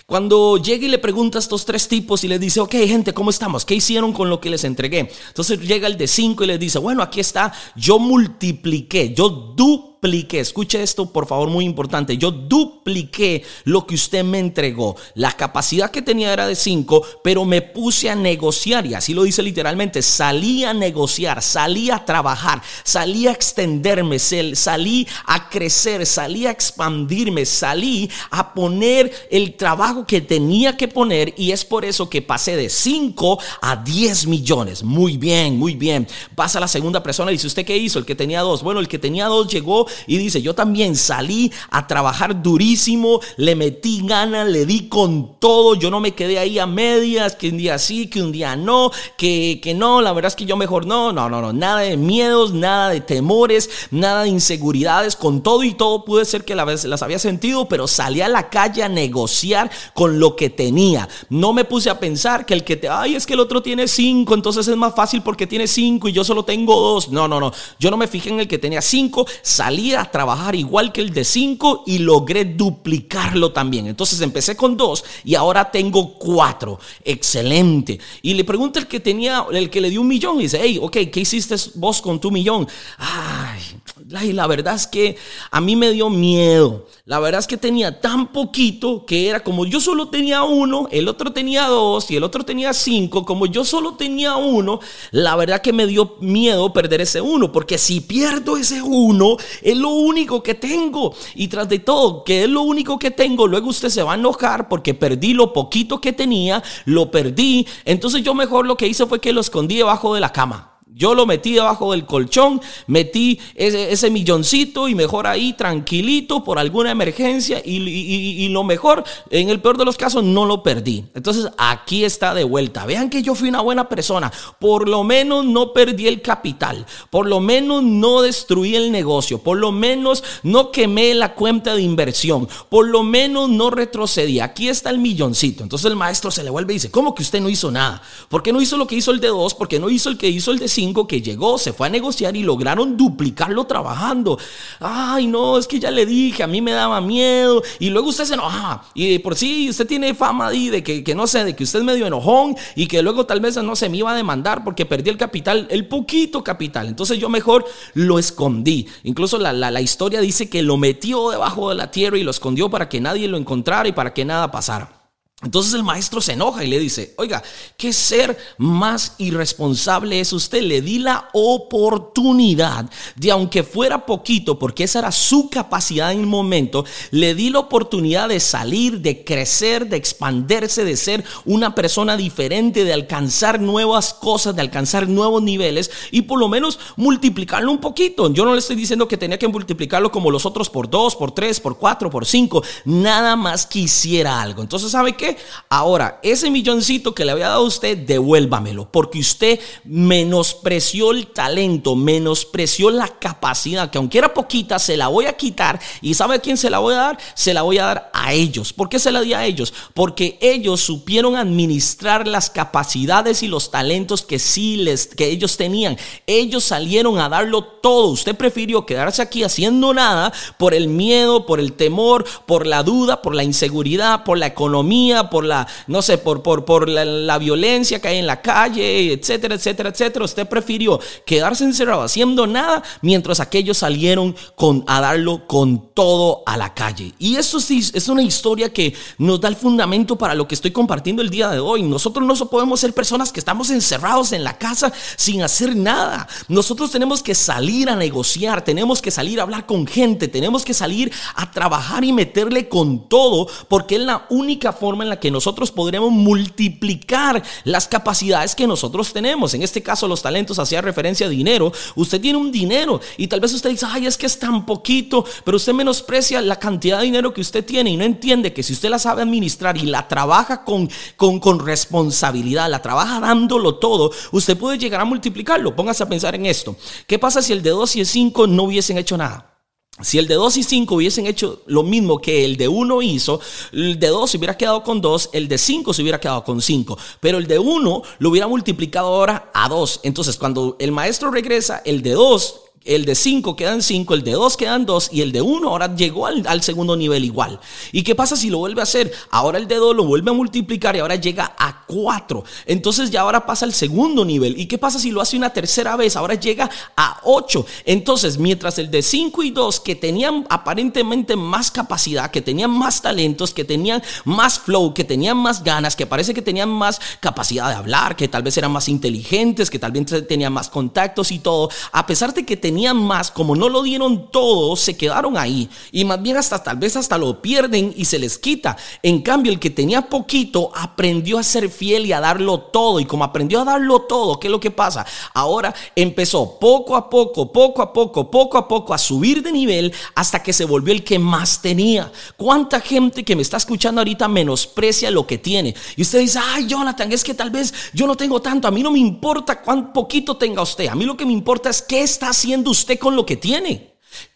cuando 0.06 0.58
llega 0.58 0.86
y 0.86 0.90
le 0.90 0.98
pregunta 1.00 1.38
a 1.38 1.42
estos 1.42 1.66
tres 1.66 1.88
tipos 1.88 2.24
y 2.24 2.28
les 2.28 2.40
dice, 2.40 2.60
ok 2.60 2.72
gente, 2.72 3.14
¿cómo 3.14 3.30
estamos? 3.30 3.66
¿Qué 3.66 3.76
hicieron 3.76 4.12
con 4.12 4.30
lo 4.30 4.40
que 4.40 4.50
les 4.50 4.64
entregué? 4.64 5.10
Entonces 5.28 5.60
llega 5.62 5.88
el 5.88 5.98
de 5.98 6.08
cinco 6.08 6.44
y 6.44 6.48
les 6.48 6.60
dice, 6.60 6.80
bueno, 6.80 7.02
aquí 7.02 7.20
está, 7.20 7.54
yo 7.76 8.00
multipliqué, 8.00 9.14
yo 9.14 9.30
du 9.30 9.93
dupliqué, 10.04 10.42
escuche 10.42 10.84
esto 10.84 11.06
por 11.06 11.28
favor, 11.28 11.50
muy 11.50 11.64
importante, 11.64 12.18
yo 12.18 12.30
dupliqué 12.30 13.44
lo 13.64 13.88
que 13.88 13.96
usted 13.96 14.24
me 14.24 14.40
entregó. 14.40 14.98
La 15.16 15.32
capacidad 15.32 15.92
que 15.92 16.02
tenía 16.02 16.34
era 16.34 16.46
de 16.46 16.56
5, 16.56 17.22
pero 17.24 17.46
me 17.46 17.62
puse 17.62 18.10
a 18.10 18.16
negociar 18.16 18.86
y 18.86 18.96
así 18.96 19.14
lo 19.14 19.24
dice 19.24 19.42
literalmente, 19.42 20.02
salí 20.02 20.66
a 20.66 20.74
negociar, 20.74 21.42
salí 21.42 21.90
a 21.90 22.04
trabajar, 22.04 22.62
salí 22.84 23.28
a 23.28 23.32
extenderme, 23.32 24.20
salí 24.20 25.08
a 25.26 25.50
crecer, 25.50 26.06
salí 26.06 26.48
a 26.48 26.52
expandirme, 26.52 27.46
salí 27.46 28.10
a 28.30 28.54
poner 28.54 29.10
el 29.32 29.56
trabajo 29.56 30.06
que 30.06 30.20
tenía 30.20 30.76
que 30.76 30.90
poner 30.90 31.34
y 31.38 31.52
es 31.52 31.64
por 31.64 31.86
eso 31.86 32.10
que 32.10 32.22
pasé 32.22 32.58
de 32.58 32.70
5 32.70 33.40
a 33.62 33.78
10 33.78 34.28
millones. 34.28 34.84
Muy 34.84 35.16
bien, 35.16 35.58
muy 35.58 35.76
bien. 35.76 36.08
Pasa 36.36 36.60
la 36.60 36.68
segunda 36.68 37.02
persona 37.02 37.32
y 37.32 37.36
dice, 37.36 37.48
¿usted 37.48 37.66
qué 37.66 37.78
hizo? 37.78 38.00
El 38.00 38.06
que 38.06 38.16
tenía 38.16 38.42
dos. 38.42 38.64
Bueno, 38.64 38.82
el 38.82 38.90
que 38.90 39.00
tenía 39.00 39.28
dos 39.28 39.48
llegó 39.48 39.88
y 40.08 40.18
dice, 40.18 40.42
yo 40.42 40.56
también 40.56 40.96
salí 40.96 41.52
a 41.70 41.88
trabajar 41.88 42.42
durísimo, 42.42 43.20
le 43.38 43.56
metí 43.56 44.02
ganas, 44.04 44.48
le 44.48 44.66
di 44.66 44.88
con 44.88 45.40
todo, 45.40 45.76
yo 45.76 45.90
no 45.90 46.00
me 46.00 46.14
quedé 46.14 46.40
ahí 46.40 46.60
a 46.60 46.66
medias, 46.66 47.36
que 47.36 47.50
un 47.50 47.58
día 47.58 47.78
sí, 47.78 48.08
que 48.08 48.22
un 48.22 48.32
día 48.32 48.56
no, 48.56 48.92
que, 49.18 49.60
que 49.62 49.74
no, 49.74 50.02
la 50.02 50.14
verdad 50.14 50.30
es 50.30 50.36
que 50.36 50.46
yo 50.46 50.58
mejor 50.58 50.86
no, 50.86 51.14
no, 51.14 51.30
no, 51.30 51.42
no, 51.42 51.54
nada 51.54 51.80
de 51.80 51.98
miedos, 51.98 52.54
nada 52.54 52.90
de 52.90 53.02
temores, 53.02 53.70
nada 53.92 54.24
de 54.24 54.30
inseguridades, 54.30 55.16
con 55.16 55.42
todo 55.42 55.64
y 55.64 55.74
todo 55.74 56.06
pude 56.06 56.26
ser 56.26 56.46
que 56.46 56.56
las 56.56 57.02
había 57.02 57.20
sentido, 57.20 57.68
pero 57.68 57.88
salí 57.88 58.22
a 58.22 58.28
la 58.28 58.50
calle 58.50 58.84
a 58.84 58.90
negociar 58.90 59.70
con 59.94 60.20
lo 60.20 60.36
que 60.36 60.50
tenía. 60.50 61.08
No 61.30 61.54
me 61.54 61.66
puse 61.66 61.90
a 61.90 62.00
pensar 62.00 62.46
que 62.46 62.54
el 62.54 62.64
que 62.64 62.76
te, 62.76 62.90
ay, 62.90 63.16
es 63.16 63.26
que 63.26 63.34
el 63.34 63.40
otro 63.40 63.62
tiene 63.62 63.88
cinco, 63.88 64.34
entonces 64.34 64.68
es 64.68 64.76
más 64.76 64.96
fácil 64.96 65.22
porque 65.22 65.48
tiene 65.48 65.68
cinco 65.68 66.08
y 66.08 66.14
yo 66.14 66.24
solo 66.24 66.44
tengo 66.44 66.80
dos. 66.80 67.10
No, 67.10 67.28
no, 67.28 67.40
no. 67.40 67.52
Yo 67.80 67.92
no 67.92 67.98
me 67.98 68.08
fijé 68.08 68.30
en 68.30 68.40
el 68.40 68.48
que 68.48 68.58
tenía 68.58 68.82
cinco, 68.82 69.26
salí 69.42 69.83
a 69.92 70.10
trabajar 70.10 70.56
igual 70.56 70.92
que 70.92 71.02
el 71.02 71.14
de 71.14 71.26
5 71.26 71.84
y 71.86 72.00
logré 72.00 72.46
duplicarlo 72.46 73.52
también. 73.52 73.88
Entonces 73.88 74.22
empecé 74.22 74.56
con 74.56 74.78
2 74.78 75.04
y 75.26 75.36
ahora 75.36 75.70
tengo 75.70 76.14
4. 76.16 76.80
Excelente. 77.04 78.00
Y 78.22 78.34
le 78.34 78.44
pregunta 78.44 78.80
el 78.80 78.88
que 78.88 79.00
tenía, 79.00 79.46
el 79.52 79.70
que 79.70 79.82
le 79.82 79.90
dio 79.90 80.02
un 80.02 80.08
millón 80.08 80.40
y 80.40 80.44
dice, 80.44 80.60
hey, 80.62 80.80
ok, 80.82 80.98
¿qué 81.12 81.20
hiciste 81.20 81.56
vos 81.76 82.02
con 82.02 82.20
tu 82.20 82.32
millón? 82.32 82.68
Ay, 82.98 83.62
la 84.10 84.48
verdad 84.48 84.76
es 84.76 84.88
que 84.88 85.18
a 85.52 85.62
mí 85.62 85.76
me 85.76 85.92
dio 85.92 86.10
miedo. 86.10 86.88
La 87.06 87.20
verdad 87.20 87.40
es 87.40 87.48
que 87.48 87.58
tenía 87.58 88.02
tan 88.02 88.32
poquito 88.32 89.06
que 89.06 89.28
era 89.28 89.44
como 89.44 89.66
yo 89.66 89.80
solo 89.80 90.10
tenía 90.10 90.44
uno, 90.44 90.88
el 90.92 91.08
otro 91.08 91.32
tenía 91.34 91.68
dos 91.68 92.10
y 92.12 92.16
el 92.16 92.24
otro 92.24 92.44
tenía 92.44 92.74
cinco. 92.74 93.26
Como 93.26 93.46
yo 93.46 93.66
solo 93.66 93.96
tenía 93.96 94.36
uno, 94.36 94.80
la 95.12 95.36
verdad 95.36 95.62
que 95.62 95.74
me 95.74 95.88
dio 95.88 96.16
miedo 96.20 96.74
perder 96.74 97.02
ese 97.02 97.22
uno. 97.22 97.52
Porque 97.52 97.78
si 97.78 98.02
pierdo 98.02 98.58
ese 98.58 98.82
uno, 98.82 99.38
es 99.62 99.78
lo 99.78 99.90
único 99.90 100.44
que 100.44 100.54
tengo. 100.54 101.14
Y 101.36 101.48
tras 101.48 101.70
de 101.70 101.80
todo, 101.80 102.24
que 102.24 102.44
es 102.44 102.50
lo 102.50 102.62
único 102.62 103.00
que 103.00 103.12
tengo, 103.12 103.48
luego 103.48 103.70
usted 103.70 103.90
se 103.90 104.04
va 104.04 104.14
a 104.14 104.16
enojar 104.16 104.70
porque 104.70 104.94
perdí 104.94 105.34
lo 105.34 105.54
poquito 105.54 106.02
que 106.02 106.14
tenía, 106.14 106.64
lo 106.86 107.12
perdí. 107.12 107.68
Entonces 107.86 108.24
yo 108.24 108.34
mejor 108.34 108.66
lo 108.66 108.78
que 108.78 108.88
hice 108.88 109.06
fue 109.06 109.20
que 109.20 109.34
lo 109.34 109.42
escondí 109.42 109.78
debajo 109.78 110.14
de 110.14 110.22
la 110.22 110.32
cama. 110.32 110.73
Yo 110.96 111.16
lo 111.16 111.26
metí 111.26 111.54
debajo 111.54 111.92
del 111.92 112.06
colchón, 112.06 112.62
metí 112.86 113.40
ese, 113.56 114.12
milloncito 114.12 114.88
y 114.88 114.94
mejor 114.94 115.26
ahí 115.26 115.54
tranquilito 115.54 116.44
por 116.44 116.60
alguna 116.60 116.92
emergencia 116.92 117.64
y, 117.66 118.48
lo 118.50 118.64
mejor, 118.64 119.04
en 119.32 119.50
el 119.50 119.60
peor 119.60 119.78
de 119.80 119.86
los 119.86 119.98
casos, 119.98 120.24
no 120.24 120.46
lo 120.46 120.62
perdí. 120.62 121.06
Entonces 121.16 121.48
aquí 121.58 122.06
está 122.06 122.36
de 122.36 122.44
vuelta. 122.44 122.86
Vean 122.86 123.10
que 123.10 123.24
yo 123.24 123.34
fui 123.34 123.50
una 123.50 123.62
buena 123.62 123.90
persona. 123.90 124.32
Por 124.60 124.88
lo 124.88 125.04
menos 125.04 125.46
no 125.46 125.74
perdí 125.74 126.08
el 126.08 126.22
capital. 126.22 126.86
Por 127.10 127.28
lo 127.28 127.40
menos 127.40 127.82
no 127.82 128.22
destruí 128.22 128.76
el 128.76 128.92
negocio. 128.92 129.40
Por 129.40 129.58
lo 129.58 129.72
menos 129.72 130.24
no 130.44 130.70
quemé 130.72 131.16
la 131.16 131.34
cuenta 131.34 131.74
de 131.74 131.82
inversión. 131.82 132.48
Por 132.70 132.88
lo 132.88 133.02
menos 133.02 133.50
no 133.50 133.72
retrocedí. 133.72 134.40
Aquí 134.40 134.70
está 134.70 134.92
el 134.92 135.00
milloncito. 135.00 135.64
Entonces 135.64 135.90
el 135.90 135.96
maestro 135.96 136.30
se 136.30 136.44
le 136.44 136.52
vuelve 136.52 136.74
y 136.74 136.76
dice, 136.76 136.92
¿cómo 136.92 137.16
que 137.16 137.24
usted 137.24 137.42
no 137.42 137.50
hizo 137.50 137.72
nada? 137.72 138.00
¿Por 138.30 138.44
qué 138.44 138.54
no 138.54 138.62
hizo 138.62 138.78
lo 138.78 138.86
que 138.86 138.96
hizo 138.96 139.10
el 139.10 139.20
de 139.20 139.30
dos? 139.30 139.56
¿Por 139.56 139.68
qué 139.68 139.80
no 139.80 139.90
hizo 139.90 140.10
el 140.10 140.20
que 140.20 140.28
hizo 140.28 140.52
el 140.52 140.60
de 140.60 140.68
cinco? 140.68 140.83
Que 141.08 141.22
llegó, 141.22 141.58
se 141.58 141.72
fue 141.72 141.88
a 141.88 141.90
negociar 141.90 142.36
y 142.36 142.44
lograron 142.44 142.98
duplicarlo 142.98 143.66
trabajando. 143.66 144.38
Ay, 144.80 145.28
no, 145.28 145.58
es 145.58 145.68
que 145.68 145.80
ya 145.80 145.92
le 145.92 146.06
dije, 146.06 146.44
a 146.44 146.48
mí 146.48 146.62
me 146.62 146.72
daba 146.72 147.00
miedo. 147.00 147.62
Y 147.80 147.90
luego 147.90 148.10
usted 148.10 148.26
se 148.26 148.34
enoja. 148.34 148.84
Y 148.94 149.20
por 149.20 149.36
sí, 149.36 149.70
usted 149.70 149.88
tiene 149.88 150.14
fama 150.14 150.50
de, 150.52 150.84
que, 150.84 151.04
que 151.04 151.16
no 151.16 151.28
sé, 151.28 151.46
de 151.46 151.56
que 151.56 151.64
usted 151.64 151.80
es 151.80 151.86
medio 151.86 152.06
enojón 152.06 152.56
y 152.76 152.88
que 152.88 153.02
luego 153.02 153.26
tal 153.26 153.40
vez 153.40 153.56
no 153.58 153.76
se 153.76 153.90
me 153.90 153.98
iba 153.98 154.12
a 154.12 154.16
demandar 154.16 154.64
porque 154.64 154.86
perdí 154.86 155.10
el 155.10 155.18
capital, 155.18 155.68
el 155.70 155.88
poquito 155.88 156.44
capital. 156.44 156.88
Entonces 156.88 157.18
yo 157.20 157.30
mejor 157.30 157.66
lo 157.94 158.20
escondí. 158.20 158.88
Incluso 159.04 159.38
la, 159.38 159.54
la, 159.54 159.72
la 159.72 159.82
historia 159.82 160.20
dice 160.20 160.50
que 160.50 160.64
lo 160.64 160.78
metió 160.78 161.30
debajo 161.30 161.70
de 161.70 161.76
la 161.76 161.92
tierra 161.92 162.18
y 162.18 162.24
lo 162.24 162.32
escondió 162.32 162.70
para 162.70 162.90
que 162.90 163.00
nadie 163.00 163.28
lo 163.28 163.38
encontrara 163.38 163.88
y 163.88 163.94
para 163.94 164.14
que 164.14 164.26
nada 164.26 164.52
pasara. 164.52 165.03
Entonces 165.44 165.74
el 165.74 165.84
maestro 165.84 166.22
se 166.22 166.34
enoja 166.34 166.64
y 166.64 166.68
le 166.68 166.80
dice, 166.80 167.14
oiga, 167.18 167.44
¿qué 167.78 167.92
ser 167.92 168.38
más 168.58 169.16
irresponsable 169.18 170.20
es 170.20 170.32
usted? 170.32 170.62
Le 170.62 170.82
di 170.82 171.00
la 171.00 171.30
oportunidad 171.34 172.90
de, 173.16 173.32
aunque 173.32 173.64
fuera 173.64 174.06
poquito, 174.06 174.58
porque 174.58 174.86
esa 174.86 175.00
era 175.00 175.12
su 175.12 175.50
capacidad 175.50 176.12
en 176.12 176.22
el 176.22 176.28
momento, 176.28 176.86
le 177.12 177.36
di 177.36 177.50
la 177.50 177.60
oportunidad 177.60 178.30
de 178.30 178.40
salir, 178.40 179.02
de 179.02 179.24
crecer, 179.24 179.88
de 179.88 179.98
expandirse, 179.98 180.86
de 180.86 180.96
ser 180.96 181.24
una 181.46 181.76
persona 181.76 182.16
diferente, 182.16 182.86
de 182.86 182.94
alcanzar 182.94 183.60
nuevas 183.60 184.14
cosas, 184.14 184.56
de 184.56 184.62
alcanzar 184.62 185.08
nuevos 185.10 185.44
niveles 185.44 185.92
y 186.12 186.22
por 186.22 186.40
lo 186.40 186.48
menos 186.48 186.80
multiplicarlo 186.96 187.72
un 187.72 187.80
poquito. 187.80 188.32
Yo 188.32 188.46
no 188.46 188.54
le 188.54 188.60
estoy 188.60 188.76
diciendo 188.76 189.08
que 189.08 189.18
tenía 189.18 189.40
que 189.40 189.48
multiplicarlo 189.48 190.12
como 190.12 190.32
los 190.32 190.46
otros 190.46 190.70
por 190.70 190.90
dos, 190.90 191.16
por 191.16 191.32
tres, 191.32 191.60
por 191.60 191.78
cuatro, 191.78 192.10
por 192.10 192.26
cinco, 192.26 192.64
nada 192.86 193.36
más 193.36 193.66
quisiera 193.66 194.42
algo. 194.42 194.62
Entonces, 194.62 194.92
¿sabe 194.92 195.16
qué? 195.18 195.33
Ahora, 195.70 196.20
ese 196.24 196.50
milloncito 196.50 197.14
que 197.14 197.26
le 197.26 197.32
había 197.32 197.50
dado 197.50 197.64
a 197.64 197.68
usted, 197.68 197.98
devuélvamelo, 197.98 198.92
porque 198.92 199.20
usted 199.20 199.60
menospreció 199.84 201.12
el 201.12 201.28
talento, 201.28 201.96
menospreció 201.96 202.90
la 202.90 203.08
capacidad, 203.08 203.90
que 203.90 203.98
aunque 203.98 204.18
era 204.18 204.34
poquita, 204.34 204.80
se 204.80 204.98
la 204.98 205.08
voy 205.08 205.26
a 205.26 205.34
quitar. 205.34 205.80
¿Y 206.02 206.14
sabe 206.14 206.36
a 206.36 206.40
quién 206.40 206.58
se 206.58 206.70
la 206.70 206.80
voy 206.80 206.94
a 206.94 206.98
dar? 206.98 207.18
Se 207.36 207.54
la 207.54 207.62
voy 207.62 207.78
a 207.78 207.86
dar 207.86 208.12
a 208.14 208.34
ellos. 208.34 208.74
¿Por 208.74 208.90
qué 208.90 209.00
se 209.00 209.12
la 209.12 209.22
di 209.22 209.34
a 209.34 209.46
ellos? 209.46 209.74
Porque 209.94 210.38
ellos 210.42 210.82
supieron 210.82 211.36
administrar 211.36 212.28
las 212.28 212.50
capacidades 212.50 213.44
y 213.44 213.48
los 213.48 213.72
talentos 213.72 214.22
que 214.22 214.40
sí 214.40 214.78
les, 214.78 215.08
que 215.08 215.28
ellos 215.28 215.58
tenían. 215.58 215.98
Ellos 216.28 216.64
salieron 216.64 217.20
a 217.20 217.30
darlo 217.30 217.64
todo. 217.64 218.08
Usted 218.08 218.36
prefirió 218.36 218.86
quedarse 218.86 219.22
aquí 219.22 219.44
haciendo 219.44 219.94
nada 219.94 220.34
por 220.58 220.74
el 220.74 220.88
miedo, 220.88 221.46
por 221.46 221.60
el 221.60 221.74
temor, 221.74 222.26
por 222.46 222.68
la 222.68 222.84
duda, 222.84 223.22
por 223.22 223.36
la 223.36 223.44
inseguridad, 223.44 224.24
por 224.24 224.38
la 224.38 224.48
economía, 224.48 225.23
por 225.30 225.46
la, 225.46 225.68
no 225.88 226.02
sé, 226.02 226.18
por, 226.18 226.42
por, 226.42 226.66
por 226.66 226.90
la, 226.90 227.38
violencia 227.38 228.00
que 228.00 228.08
hay 228.08 228.18
en 228.18 228.28
la 228.28 228.42
calle, 228.42 229.14
etcétera, 229.14 229.56
etcétera, 229.56 229.90
etcétera. 229.90 230.26
Usted 230.26 230.48
prefirió 230.48 231.00
quedarse 231.26 231.64
encerrado 231.64 232.04
haciendo 232.04 232.46
nada 232.48 232.84
mientras 233.02 233.40
aquellos 233.40 233.80
salieron 233.80 234.36
con, 234.56 234.84
a 234.88 235.02
darlo 235.02 235.48
con 235.48 235.90
todo 235.94 236.44
a 236.46 236.58
la 236.58 236.74
calle. 236.74 237.14
Y 237.20 237.36
eso 237.36 237.60
sí 237.60 237.84
es 237.94 238.08
una 238.08 238.22
historia 238.22 238.72
que 238.72 238.94
nos 239.18 239.42
da 239.42 239.48
el 239.48 239.56
fundamento 239.56 240.18
para 240.18 240.36
lo 240.36 240.48
que 240.48 240.56
estoy 240.56 240.72
compartiendo 240.72 241.22
el 241.22 241.30
día 241.30 241.50
de 241.50 241.60
hoy. 241.60 241.82
Nosotros 241.82 242.26
no 242.26 242.34
podemos 242.50 242.80
ser 242.80 242.94
personas 242.94 243.32
que 243.32 243.40
estamos 243.40 243.70
encerrados 243.70 244.32
en 244.32 244.44
la 244.44 244.58
casa 244.58 244.92
sin 245.16 245.42
hacer 245.42 245.76
nada. 245.76 246.28
Nosotros 246.48 246.92
tenemos 246.92 247.24
que 247.24 247.36
salir 247.36 247.90
a 247.90 247.96
negociar, 247.96 248.64
tenemos 248.64 249.02
que 249.02 249.12
salir 249.12 249.40
a 249.40 249.44
hablar 249.44 249.66
con 249.66 249.88
gente, 249.88 250.28
tenemos 250.28 250.64
que 250.64 250.74
salir 250.74 251.12
a 251.36 251.52
trabajar 251.52 252.04
y 252.04 252.14
meterle 252.14 252.70
con 252.70 253.08
todo, 253.08 253.48
porque 253.68 253.96
es 253.96 254.02
la 254.02 254.26
única 254.30 254.74
forma 254.74 255.04
en 255.04 255.10
que 255.20 255.32
nosotros 255.32 255.72
podremos 255.72 256.12
multiplicar 256.12 257.44
las 257.64 257.88
capacidades 257.88 258.56
que 258.56 258.68
nosotros 258.68 259.14
tenemos. 259.14 259.54
En 259.54 259.64
este 259.64 259.82
caso, 259.82 260.08
los 260.08 260.22
talentos 260.22 260.60
hacía 260.60 260.82
referencia 260.82 261.28
a 261.28 261.30
dinero. 261.30 261.72
Usted 261.96 262.22
tiene 262.22 262.38
un 262.38 262.52
dinero 262.52 263.00
y 263.18 263.28
tal 263.28 263.40
vez 263.40 263.54
usted 263.54 263.70
dice, 263.70 263.86
ay, 263.90 264.06
es 264.06 264.18
que 264.18 264.26
es 264.26 264.40
tan 264.40 264.66
poquito, 264.66 265.26
pero 265.44 265.58
usted 265.58 265.74
menosprecia 265.74 266.42
la 266.42 266.58
cantidad 266.58 267.00
de 267.00 267.06
dinero 267.06 267.34
que 267.34 267.42
usted 267.42 267.66
tiene 267.66 267.92
y 267.92 267.98
no 267.98 268.04
entiende 268.04 268.54
que 268.54 268.64
si 268.64 268.74
usted 268.74 268.90
la 268.90 269.00
sabe 269.00 269.22
administrar 269.22 269.78
y 269.78 269.84
la 269.84 270.08
trabaja 270.08 270.64
con, 270.64 270.90
con, 271.16 271.40
con 271.40 271.66
responsabilidad, 271.66 272.70
la 272.70 272.82
trabaja 272.82 273.20
dándolo 273.20 273.76
todo, 273.76 274.12
usted 274.32 274.58
puede 274.58 274.78
llegar 274.78 275.02
a 275.02 275.06
multiplicarlo. 275.06 275.76
Póngase 275.76 276.04
a 276.04 276.10
pensar 276.10 276.36
en 276.36 276.46
esto. 276.46 276.76
¿Qué 277.08 277.20
pasa 277.20 277.42
si 277.42 277.54
el 277.54 277.64
de 277.64 277.70
2 277.70 277.96
y 277.96 278.00
el 278.02 278.06
5 278.06 278.48
no 278.48 278.64
hubiesen 278.64 278.98
hecho 278.98 279.18
nada? 279.18 279.53
Si 280.02 280.18
el 280.18 280.28
de 280.28 280.34
2 280.34 280.58
y 280.58 280.64
5 280.64 280.96
hubiesen 280.96 281.28
hecho 281.28 281.62
lo 281.68 281.84
mismo 281.84 282.20
que 282.20 282.46
el 282.46 282.58
de 282.58 282.68
1 282.68 283.02
hizo, 283.04 283.40
el 283.72 284.00
de 284.00 284.08
2 284.08 284.32
se 284.32 284.38
hubiera 284.38 284.58
quedado 284.58 284.84
con 284.84 285.02
2, 285.02 285.30
el 285.34 285.48
de 285.48 285.60
5 285.60 285.94
se 285.94 286.02
hubiera 286.02 286.20
quedado 286.20 286.44
con 286.44 286.62
5, 286.62 286.98
pero 287.20 287.38
el 287.38 287.46
de 287.46 287.60
1 287.60 288.02
lo 288.18 288.30
hubiera 288.30 288.48
multiplicado 288.48 289.08
ahora 289.08 289.52
a 289.54 289.70
2. 289.70 290.00
Entonces, 290.02 290.38
cuando 290.38 290.76
el 290.80 290.92
maestro 290.92 291.30
regresa, 291.30 291.84
el 291.86 292.02
de 292.02 292.14
2 292.14 292.63
el 292.86 293.06
de 293.06 293.16
5 293.16 293.56
quedan 293.56 293.82
5, 293.82 294.14
el 294.14 294.24
de 294.24 294.32
2 294.32 294.58
quedan 294.58 294.86
2 294.86 295.10
y 295.14 295.22
el 295.22 295.32
de 295.32 295.42
1 295.42 295.70
ahora 295.70 295.96
llegó 295.96 296.26
al, 296.28 296.64
segundo 296.64 296.96
nivel 296.96 297.24
igual. 297.24 297.60
¿Y 297.92 298.04
qué 298.04 298.14
pasa 298.14 298.36
si 298.36 298.50
lo 298.50 298.58
vuelve 298.58 298.82
a 298.82 298.84
hacer? 298.84 299.12
Ahora 299.32 299.58
el 299.58 299.68
de 299.68 299.76
2 299.76 299.96
lo 299.96 300.04
vuelve 300.04 300.32
a 300.32 300.34
multiplicar 300.34 300.96
y 300.96 301.00
ahora 301.00 301.16
llega 301.16 301.56
a 301.58 301.86
4. 301.86 302.44
Entonces 302.66 303.10
ya 303.10 303.22
ahora 303.22 303.46
pasa 303.46 303.66
al 303.66 303.74
segundo 303.74 304.26
nivel. 304.26 304.60
¿Y 304.60 304.66
qué 304.66 304.78
pasa 304.78 305.00
si 305.00 305.12
lo 305.12 305.22
hace 305.22 305.38
una 305.38 305.52
tercera 305.52 305.96
vez? 305.96 306.16
Ahora 306.16 306.36
llega 306.36 306.70
a 306.98 307.20
8. 307.24 307.66
Entonces, 307.86 308.38
mientras 308.38 308.78
el 308.80 308.92
de 308.92 309.02
5 309.02 309.44
y 309.44 309.52
2 309.52 309.80
que 309.80 309.96
tenían 309.96 310.46
aparentemente 310.50 311.36
más 311.36 311.72
capacidad, 311.72 312.32
que 312.32 312.42
tenían 312.42 312.72
más 312.72 313.02
talentos, 313.02 313.54
que 313.54 313.64
tenían 313.64 314.04
más 314.26 314.60
flow, 314.60 314.94
que 314.94 315.04
tenían 315.04 315.38
más 315.38 315.64
ganas, 315.64 315.96
que 315.96 316.06
parece 316.06 316.34
que 316.34 316.42
tenían 316.42 316.70
más 316.70 317.00
capacidad 317.22 317.70
de 317.70 317.76
hablar, 317.76 318.16
que 318.16 318.28
tal 318.28 318.44
vez 318.44 318.58
eran 318.58 318.72
más 318.72 318.90
inteligentes, 318.90 319.70
que 319.70 319.80
tal 319.80 319.92
vez 319.92 320.28
tenían 320.28 320.52
más 320.52 320.70
contactos 320.70 321.32
y 321.32 321.40
todo, 321.40 321.70
a 321.92 322.06
pesar 322.06 322.34
de 322.34 322.46
que 322.46 322.58
tenían 322.58 322.73
tenían 322.74 322.98
más, 322.98 323.30
como 323.30 323.56
no 323.56 323.70
lo 323.70 323.84
dieron 323.84 324.32
todo, 324.32 324.76
se 324.76 324.98
quedaron 324.98 325.38
ahí. 325.38 325.70
Y 325.92 326.06
más 326.06 326.20
bien 326.20 326.38
hasta 326.38 326.64
tal 326.64 326.78
vez 326.78 326.96
hasta 326.96 327.20
lo 327.20 327.40
pierden 327.40 327.94
y 327.96 328.06
se 328.06 328.18
les 328.18 328.40
quita. 328.40 328.76
En 329.04 329.22
cambio, 329.22 329.52
el 329.52 329.60
que 329.60 329.70
tenía 329.70 330.10
poquito 330.10 330.72
aprendió 330.74 331.38
a 331.38 331.44
ser 331.44 331.70
fiel 331.70 332.08
y 332.08 332.14
a 332.14 332.20
darlo 332.20 332.60
todo. 332.60 333.00
Y 333.00 333.06
como 333.06 333.26
aprendió 333.26 333.62
a 333.62 333.64
darlo 333.64 334.02
todo, 334.02 334.40
¿qué 334.40 334.48
es 334.48 334.52
lo 334.52 334.60
que 334.60 334.72
pasa? 334.72 335.06
Ahora 335.36 335.72
empezó 335.96 336.58
poco 336.58 336.96
a 336.96 337.12
poco, 337.12 337.52
poco 337.52 337.84
a 337.84 337.94
poco, 337.94 338.32
poco 338.32 338.58
a 338.58 338.68
poco 338.68 338.92
a 338.92 338.98
subir 338.98 339.44
de 339.44 339.52
nivel 339.52 339.94
hasta 340.16 340.42
que 340.42 340.52
se 340.52 340.66
volvió 340.66 340.96
el 340.96 341.04
que 341.04 341.20
más 341.20 341.62
tenía. 341.62 342.12
¿Cuánta 342.36 342.80
gente 342.80 343.24
que 343.24 343.36
me 343.36 343.44
está 343.44 343.58
escuchando 343.58 344.02
ahorita 344.02 344.28
menosprecia 344.28 345.12
lo 345.12 345.28
que 345.28 345.38
tiene? 345.38 345.76
Y 345.96 346.02
usted 346.02 346.22
dice, 346.22 346.40
ay, 346.44 346.66
Jonathan, 346.66 347.12
es 347.12 347.24
que 347.24 347.36
tal 347.36 347.52
vez 347.52 347.72
yo 347.94 348.08
no 348.08 348.16
tengo 348.16 348.42
tanto. 348.42 348.68
A 348.68 348.72
mí 348.72 348.82
no 348.82 348.90
me 348.90 348.98
importa 348.98 349.62
cuán 349.62 349.94
poquito 349.94 350.38
tenga 350.38 350.64
usted. 350.64 350.88
A 350.88 350.96
mí 350.96 351.06
lo 351.06 351.16
que 351.16 351.28
me 351.28 351.34
importa 351.34 351.70
es 351.70 351.80
qué 351.84 352.02
está 352.02 352.30
haciendo 352.30 352.63
usted 352.72 353.00
con 353.00 353.16
lo 353.16 353.26
que 353.26 353.36
tiene? 353.36 353.94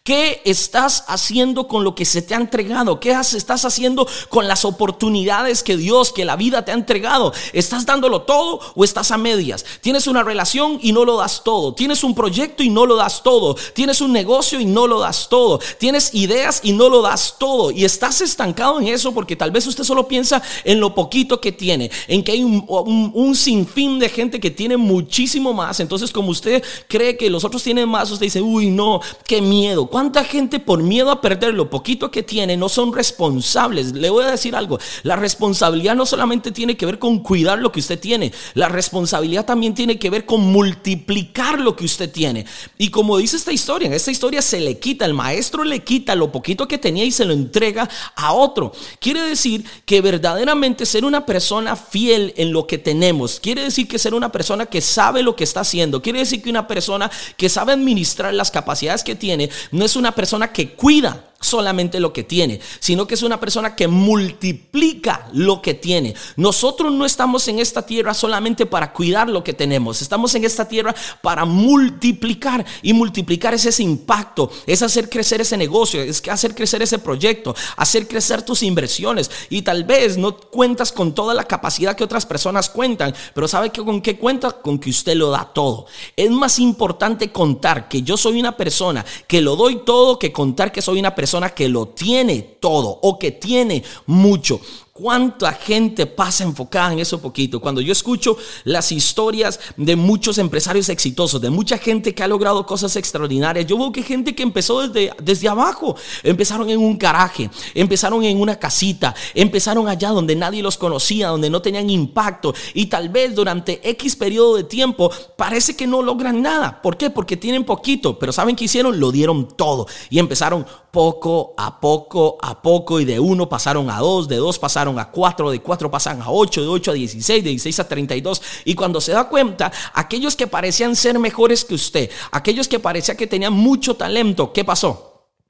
¿Qué 0.08 0.40
estás 0.46 1.04
haciendo 1.06 1.68
con 1.68 1.84
lo 1.84 1.94
que 1.94 2.06
se 2.06 2.22
te 2.22 2.32
ha 2.32 2.38
entregado? 2.38 2.98
¿Qué 2.98 3.10
estás 3.10 3.66
haciendo 3.66 4.08
con 4.30 4.48
las 4.48 4.64
oportunidades 4.64 5.62
que 5.62 5.76
Dios, 5.76 6.14
que 6.14 6.24
la 6.24 6.34
vida 6.34 6.64
te 6.64 6.70
ha 6.70 6.74
entregado? 6.74 7.34
¿Estás 7.52 7.84
dándolo 7.84 8.22
todo 8.22 8.58
o 8.74 8.84
estás 8.84 9.10
a 9.10 9.18
medias? 9.18 9.66
Tienes 9.82 10.06
una 10.06 10.22
relación 10.22 10.78
y 10.80 10.92
no 10.92 11.04
lo 11.04 11.18
das 11.18 11.44
todo. 11.44 11.74
Tienes 11.74 12.04
un 12.04 12.14
proyecto 12.14 12.62
y 12.62 12.70
no 12.70 12.86
lo 12.86 12.96
das 12.96 13.22
todo. 13.22 13.54
Tienes 13.74 14.00
un 14.00 14.14
negocio 14.14 14.58
y 14.58 14.64
no 14.64 14.86
lo 14.86 14.98
das 14.98 15.28
todo. 15.28 15.60
Tienes 15.76 16.14
ideas 16.14 16.60
y 16.62 16.72
no 16.72 16.88
lo 16.88 17.02
das 17.02 17.34
todo. 17.38 17.70
Y 17.70 17.84
estás 17.84 18.22
estancado 18.22 18.80
en 18.80 18.88
eso 18.88 19.12
porque 19.12 19.36
tal 19.36 19.50
vez 19.50 19.66
usted 19.66 19.84
solo 19.84 20.08
piensa 20.08 20.42
en 20.64 20.80
lo 20.80 20.94
poquito 20.94 21.38
que 21.38 21.52
tiene, 21.52 21.90
en 22.06 22.24
que 22.24 22.32
hay 22.32 22.42
un, 22.42 23.34
sinfín 23.36 23.98
de 23.98 24.08
gente 24.08 24.40
que 24.40 24.50
tiene 24.50 24.78
muchísimo 24.78 25.52
más. 25.52 25.80
Entonces, 25.80 26.10
como 26.10 26.30
usted 26.30 26.64
cree 26.88 27.18
que 27.18 27.28
los 27.28 27.44
otros 27.44 27.62
tienen 27.62 27.86
más, 27.90 28.10
usted 28.10 28.24
dice, 28.24 28.40
uy, 28.40 28.70
no, 28.70 29.02
qué 29.26 29.42
miedo 29.42 29.86
¿Cuánta 29.98 30.22
gente 30.22 30.60
por 30.60 30.80
miedo 30.80 31.10
a 31.10 31.20
perder 31.20 31.54
lo 31.54 31.70
poquito 31.70 32.12
que 32.12 32.22
tiene 32.22 32.56
no 32.56 32.68
son 32.68 32.92
responsables? 32.92 33.94
Le 33.94 34.10
voy 34.10 34.24
a 34.26 34.30
decir 34.30 34.54
algo, 34.54 34.78
la 35.02 35.16
responsabilidad 35.16 35.96
no 35.96 36.06
solamente 36.06 36.52
tiene 36.52 36.76
que 36.76 36.86
ver 36.86 37.00
con 37.00 37.18
cuidar 37.18 37.58
lo 37.58 37.72
que 37.72 37.80
usted 37.80 37.98
tiene, 37.98 38.32
la 38.54 38.68
responsabilidad 38.68 39.44
también 39.44 39.74
tiene 39.74 39.98
que 39.98 40.08
ver 40.08 40.24
con 40.24 40.40
multiplicar 40.40 41.58
lo 41.58 41.74
que 41.74 41.84
usted 41.84 42.12
tiene. 42.12 42.46
Y 42.78 42.90
como 42.90 43.18
dice 43.18 43.36
esta 43.36 43.50
historia, 43.50 43.88
en 43.88 43.92
esta 43.92 44.12
historia 44.12 44.40
se 44.40 44.60
le 44.60 44.78
quita, 44.78 45.04
el 45.04 45.14
maestro 45.14 45.64
le 45.64 45.82
quita 45.82 46.14
lo 46.14 46.30
poquito 46.30 46.68
que 46.68 46.78
tenía 46.78 47.04
y 47.04 47.10
se 47.10 47.24
lo 47.24 47.32
entrega 47.32 47.88
a 48.14 48.32
otro. 48.34 48.70
Quiere 49.00 49.22
decir 49.22 49.64
que 49.84 50.00
verdaderamente 50.00 50.86
ser 50.86 51.04
una 51.04 51.26
persona 51.26 51.74
fiel 51.74 52.34
en 52.36 52.52
lo 52.52 52.68
que 52.68 52.78
tenemos, 52.78 53.40
quiere 53.40 53.64
decir 53.64 53.88
que 53.88 53.98
ser 53.98 54.14
una 54.14 54.30
persona 54.30 54.66
que 54.66 54.80
sabe 54.80 55.24
lo 55.24 55.34
que 55.34 55.42
está 55.42 55.58
haciendo, 55.58 56.02
quiere 56.02 56.20
decir 56.20 56.40
que 56.40 56.50
una 56.50 56.68
persona 56.68 57.10
que 57.36 57.48
sabe 57.48 57.72
administrar 57.72 58.32
las 58.32 58.52
capacidades 58.52 59.02
que 59.02 59.16
tiene, 59.16 59.50
no 59.72 59.87
es 59.88 59.96
una 59.96 60.14
persona 60.14 60.52
que 60.52 60.74
cuida 60.74 61.24
solamente 61.40 62.00
lo 62.00 62.12
que 62.12 62.24
tiene, 62.24 62.60
sino 62.80 63.06
que 63.06 63.14
es 63.14 63.22
una 63.22 63.38
persona 63.38 63.76
que 63.76 63.86
multiplica 63.86 65.28
lo 65.32 65.62
que 65.62 65.74
tiene. 65.74 66.14
Nosotros 66.36 66.92
no 66.92 67.04
estamos 67.04 67.46
en 67.46 67.60
esta 67.60 67.86
tierra 67.86 68.12
solamente 68.12 68.66
para 68.66 68.92
cuidar 68.92 69.28
lo 69.28 69.44
que 69.44 69.52
tenemos, 69.52 70.02
estamos 70.02 70.34
en 70.34 70.44
esta 70.44 70.66
tierra 70.66 70.94
para 71.22 71.44
multiplicar 71.44 72.66
y 72.82 72.92
multiplicar 72.92 73.54
es 73.54 73.66
ese 73.66 73.84
impacto, 73.84 74.50
es 74.66 74.82
hacer 74.82 75.08
crecer 75.08 75.40
ese 75.40 75.56
negocio, 75.56 76.02
es 76.02 76.22
hacer 76.28 76.54
crecer 76.54 76.82
ese 76.82 76.98
proyecto, 76.98 77.54
hacer 77.76 78.08
crecer 78.08 78.42
tus 78.42 78.62
inversiones 78.64 79.30
y 79.48 79.62
tal 79.62 79.84
vez 79.84 80.18
no 80.18 80.36
cuentas 80.36 80.90
con 80.90 81.14
toda 81.14 81.34
la 81.34 81.44
capacidad 81.44 81.94
que 81.94 82.04
otras 82.04 82.26
personas 82.26 82.68
cuentan, 82.68 83.14
pero 83.32 83.46
¿sabe 83.46 83.70
con 83.70 84.00
qué 84.00 84.18
cuenta? 84.18 84.50
Con 84.50 84.78
que 84.78 84.90
usted 84.90 85.14
lo 85.14 85.30
da 85.30 85.44
todo. 85.44 85.86
Es 86.16 86.30
más 86.30 86.58
importante 86.58 87.30
contar 87.30 87.88
que 87.88 88.02
yo 88.02 88.16
soy 88.16 88.40
una 88.40 88.56
persona 88.56 89.04
que 89.28 89.40
lo 89.40 89.54
doy 89.54 89.82
todo 89.84 90.18
que 90.18 90.32
contar 90.32 90.72
que 90.72 90.82
soy 90.82 90.98
una 90.98 91.14
persona 91.14 91.27
persona 91.28 91.50
que 91.50 91.68
lo 91.68 91.88
tiene 91.88 92.40
todo 92.58 92.88
o 93.02 93.18
que 93.18 93.32
tiene 93.32 93.84
mucho. 94.06 94.62
¿Cuánta 94.98 95.52
gente 95.52 96.06
pasa 96.06 96.42
enfocada 96.42 96.92
en 96.92 96.98
eso 96.98 97.20
poquito? 97.20 97.60
Cuando 97.60 97.80
yo 97.80 97.92
escucho 97.92 98.36
las 98.64 98.90
historias 98.90 99.60
de 99.76 99.94
muchos 99.94 100.38
empresarios 100.38 100.88
exitosos, 100.88 101.40
de 101.40 101.50
mucha 101.50 101.78
gente 101.78 102.16
que 102.16 102.24
ha 102.24 102.26
logrado 102.26 102.66
cosas 102.66 102.96
extraordinarias, 102.96 103.64
yo 103.64 103.78
veo 103.78 103.92
que 103.92 104.02
gente 104.02 104.34
que 104.34 104.42
empezó 104.42 104.88
desde, 104.88 105.12
desde 105.22 105.48
abajo, 105.48 105.94
empezaron 106.24 106.68
en 106.68 106.80
un 106.80 106.98
garaje, 106.98 107.48
empezaron 107.74 108.24
en 108.24 108.40
una 108.40 108.58
casita, 108.58 109.14
empezaron 109.34 109.86
allá 109.86 110.08
donde 110.08 110.34
nadie 110.34 110.64
los 110.64 110.76
conocía, 110.76 111.28
donde 111.28 111.48
no 111.48 111.62
tenían 111.62 111.88
impacto 111.90 112.52
y 112.74 112.86
tal 112.86 113.08
vez 113.08 113.36
durante 113.36 113.88
X 113.90 114.16
periodo 114.16 114.56
de 114.56 114.64
tiempo 114.64 115.12
parece 115.36 115.76
que 115.76 115.86
no 115.86 116.02
logran 116.02 116.42
nada. 116.42 116.82
¿Por 116.82 116.96
qué? 116.96 117.08
Porque 117.08 117.36
tienen 117.36 117.64
poquito, 117.64 118.18
pero 118.18 118.32
¿saben 118.32 118.56
qué 118.56 118.64
hicieron? 118.64 118.98
Lo 118.98 119.12
dieron 119.12 119.46
todo 119.46 119.86
y 120.10 120.18
empezaron 120.18 120.66
poco 120.90 121.54
a 121.56 121.80
poco 121.80 122.36
a 122.40 122.60
poco 122.62 122.98
y 122.98 123.04
de 123.04 123.20
uno 123.20 123.48
pasaron 123.48 123.90
a 123.90 124.00
dos, 124.00 124.26
de 124.26 124.36
dos 124.36 124.58
pasaron 124.58 124.87
a 124.96 125.10
cuatro, 125.10 125.50
de 125.50 125.60
cuatro 125.60 125.90
pasan 125.90 126.22
a 126.22 126.30
ocho, 126.30 126.62
de 126.62 126.68
ocho 126.68 126.92
a 126.92 126.94
dieciséis, 126.94 127.42
de 127.42 127.50
dieciséis 127.50 127.80
a 127.80 127.88
treinta 127.88 128.14
y 128.14 128.20
dos. 128.20 128.40
Y 128.64 128.74
cuando 128.74 129.00
se 129.00 129.10
da 129.10 129.28
cuenta, 129.28 129.72
aquellos 129.92 130.36
que 130.36 130.46
parecían 130.46 130.94
ser 130.94 131.18
mejores 131.18 131.64
que 131.64 131.74
usted, 131.74 132.10
aquellos 132.30 132.68
que 132.68 132.78
parecía 132.78 133.16
que 133.16 133.26
tenían 133.26 133.52
mucho 133.52 133.96
talento, 133.96 134.52
¿qué 134.52 134.64
pasó? 134.64 135.07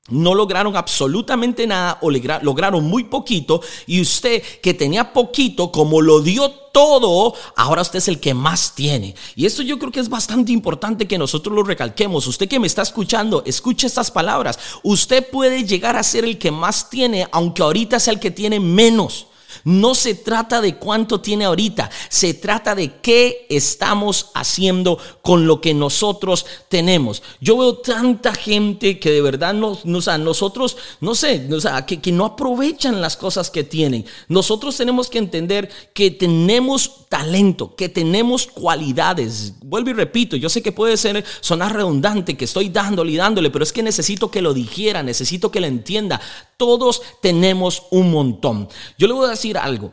No 0.08 0.34
lograron 0.34 0.76
absolutamente 0.76 1.66
nada 1.66 1.98
o 2.00 2.10
lograron 2.10 2.84
muy 2.84 3.04
poquito 3.04 3.60
y 3.86 4.00
usted 4.00 4.42
que 4.62 4.74
tenía 4.74 5.12
poquito, 5.12 5.70
como 5.70 6.00
lo 6.00 6.20
dio 6.20 6.50
todo, 6.72 7.34
ahora 7.56 7.82
usted 7.82 7.98
es 7.98 8.08
el 8.08 8.20
que 8.20 8.34
más 8.34 8.74
tiene. 8.74 9.14
Y 9.34 9.46
esto 9.46 9.62
yo 9.62 9.78
creo 9.78 9.90
que 9.90 10.00
es 10.00 10.08
bastante 10.08 10.52
importante 10.52 11.08
que 11.08 11.18
nosotros 11.18 11.54
lo 11.54 11.62
recalquemos. 11.62 12.26
Usted 12.26 12.48
que 12.48 12.60
me 12.60 12.66
está 12.66 12.82
escuchando, 12.82 13.42
escuche 13.46 13.86
estas 13.86 14.10
palabras. 14.10 14.58
Usted 14.82 15.28
puede 15.28 15.64
llegar 15.64 15.96
a 15.96 16.02
ser 16.02 16.24
el 16.24 16.38
que 16.38 16.50
más 16.50 16.88
tiene, 16.88 17.26
aunque 17.32 17.62
ahorita 17.62 17.98
sea 17.98 18.12
el 18.12 18.20
que 18.20 18.30
tiene 18.30 18.60
menos. 18.60 19.26
No 19.64 19.94
se 19.94 20.14
trata 20.14 20.60
de 20.60 20.76
cuánto 20.76 21.20
tiene 21.20 21.44
ahorita, 21.44 21.90
se 22.08 22.34
trata 22.34 22.74
de 22.74 23.00
qué 23.00 23.46
estamos 23.48 24.30
haciendo 24.34 24.98
con 25.22 25.46
lo 25.46 25.60
que 25.60 25.74
nosotros 25.74 26.46
tenemos. 26.68 27.22
Yo 27.40 27.58
veo 27.58 27.78
tanta 27.78 28.34
gente 28.34 28.98
que 28.98 29.10
de 29.10 29.22
verdad 29.22 29.54
no, 29.54 29.78
nosotros, 29.84 30.76
no 31.00 31.14
sé, 31.14 31.48
que, 31.86 32.00
que 32.00 32.12
no 32.12 32.24
aprovechan 32.24 33.00
las 33.00 33.16
cosas 33.16 33.50
que 33.50 33.64
tienen. 33.64 34.04
Nosotros 34.28 34.76
tenemos 34.76 35.08
que 35.08 35.18
entender 35.18 35.70
que 35.94 36.10
tenemos 36.10 37.06
talento, 37.08 37.74
que 37.74 37.88
tenemos 37.88 38.46
cualidades. 38.46 39.54
Vuelvo 39.60 39.90
y 39.90 39.94
repito, 39.94 40.36
yo 40.36 40.48
sé 40.48 40.62
que 40.62 40.72
puede 40.72 40.96
ser 40.96 41.24
sonar 41.40 41.74
redundante, 41.74 42.36
que 42.36 42.44
estoy 42.44 42.68
dándole 42.68 43.12
y 43.12 43.16
dándole, 43.16 43.50
pero 43.50 43.62
es 43.62 43.72
que 43.72 43.82
necesito 43.82 44.30
que 44.30 44.42
lo 44.42 44.54
dijera, 44.54 45.02
necesito 45.02 45.50
que 45.50 45.60
lo 45.60 45.66
entienda. 45.66 46.20
Todos 46.58 47.00
tenemos 47.22 47.84
un 47.92 48.10
montón. 48.10 48.68
Yo 48.98 49.06
le 49.06 49.14
voy 49.14 49.26
a 49.26 49.30
decir 49.30 49.56
algo. 49.56 49.92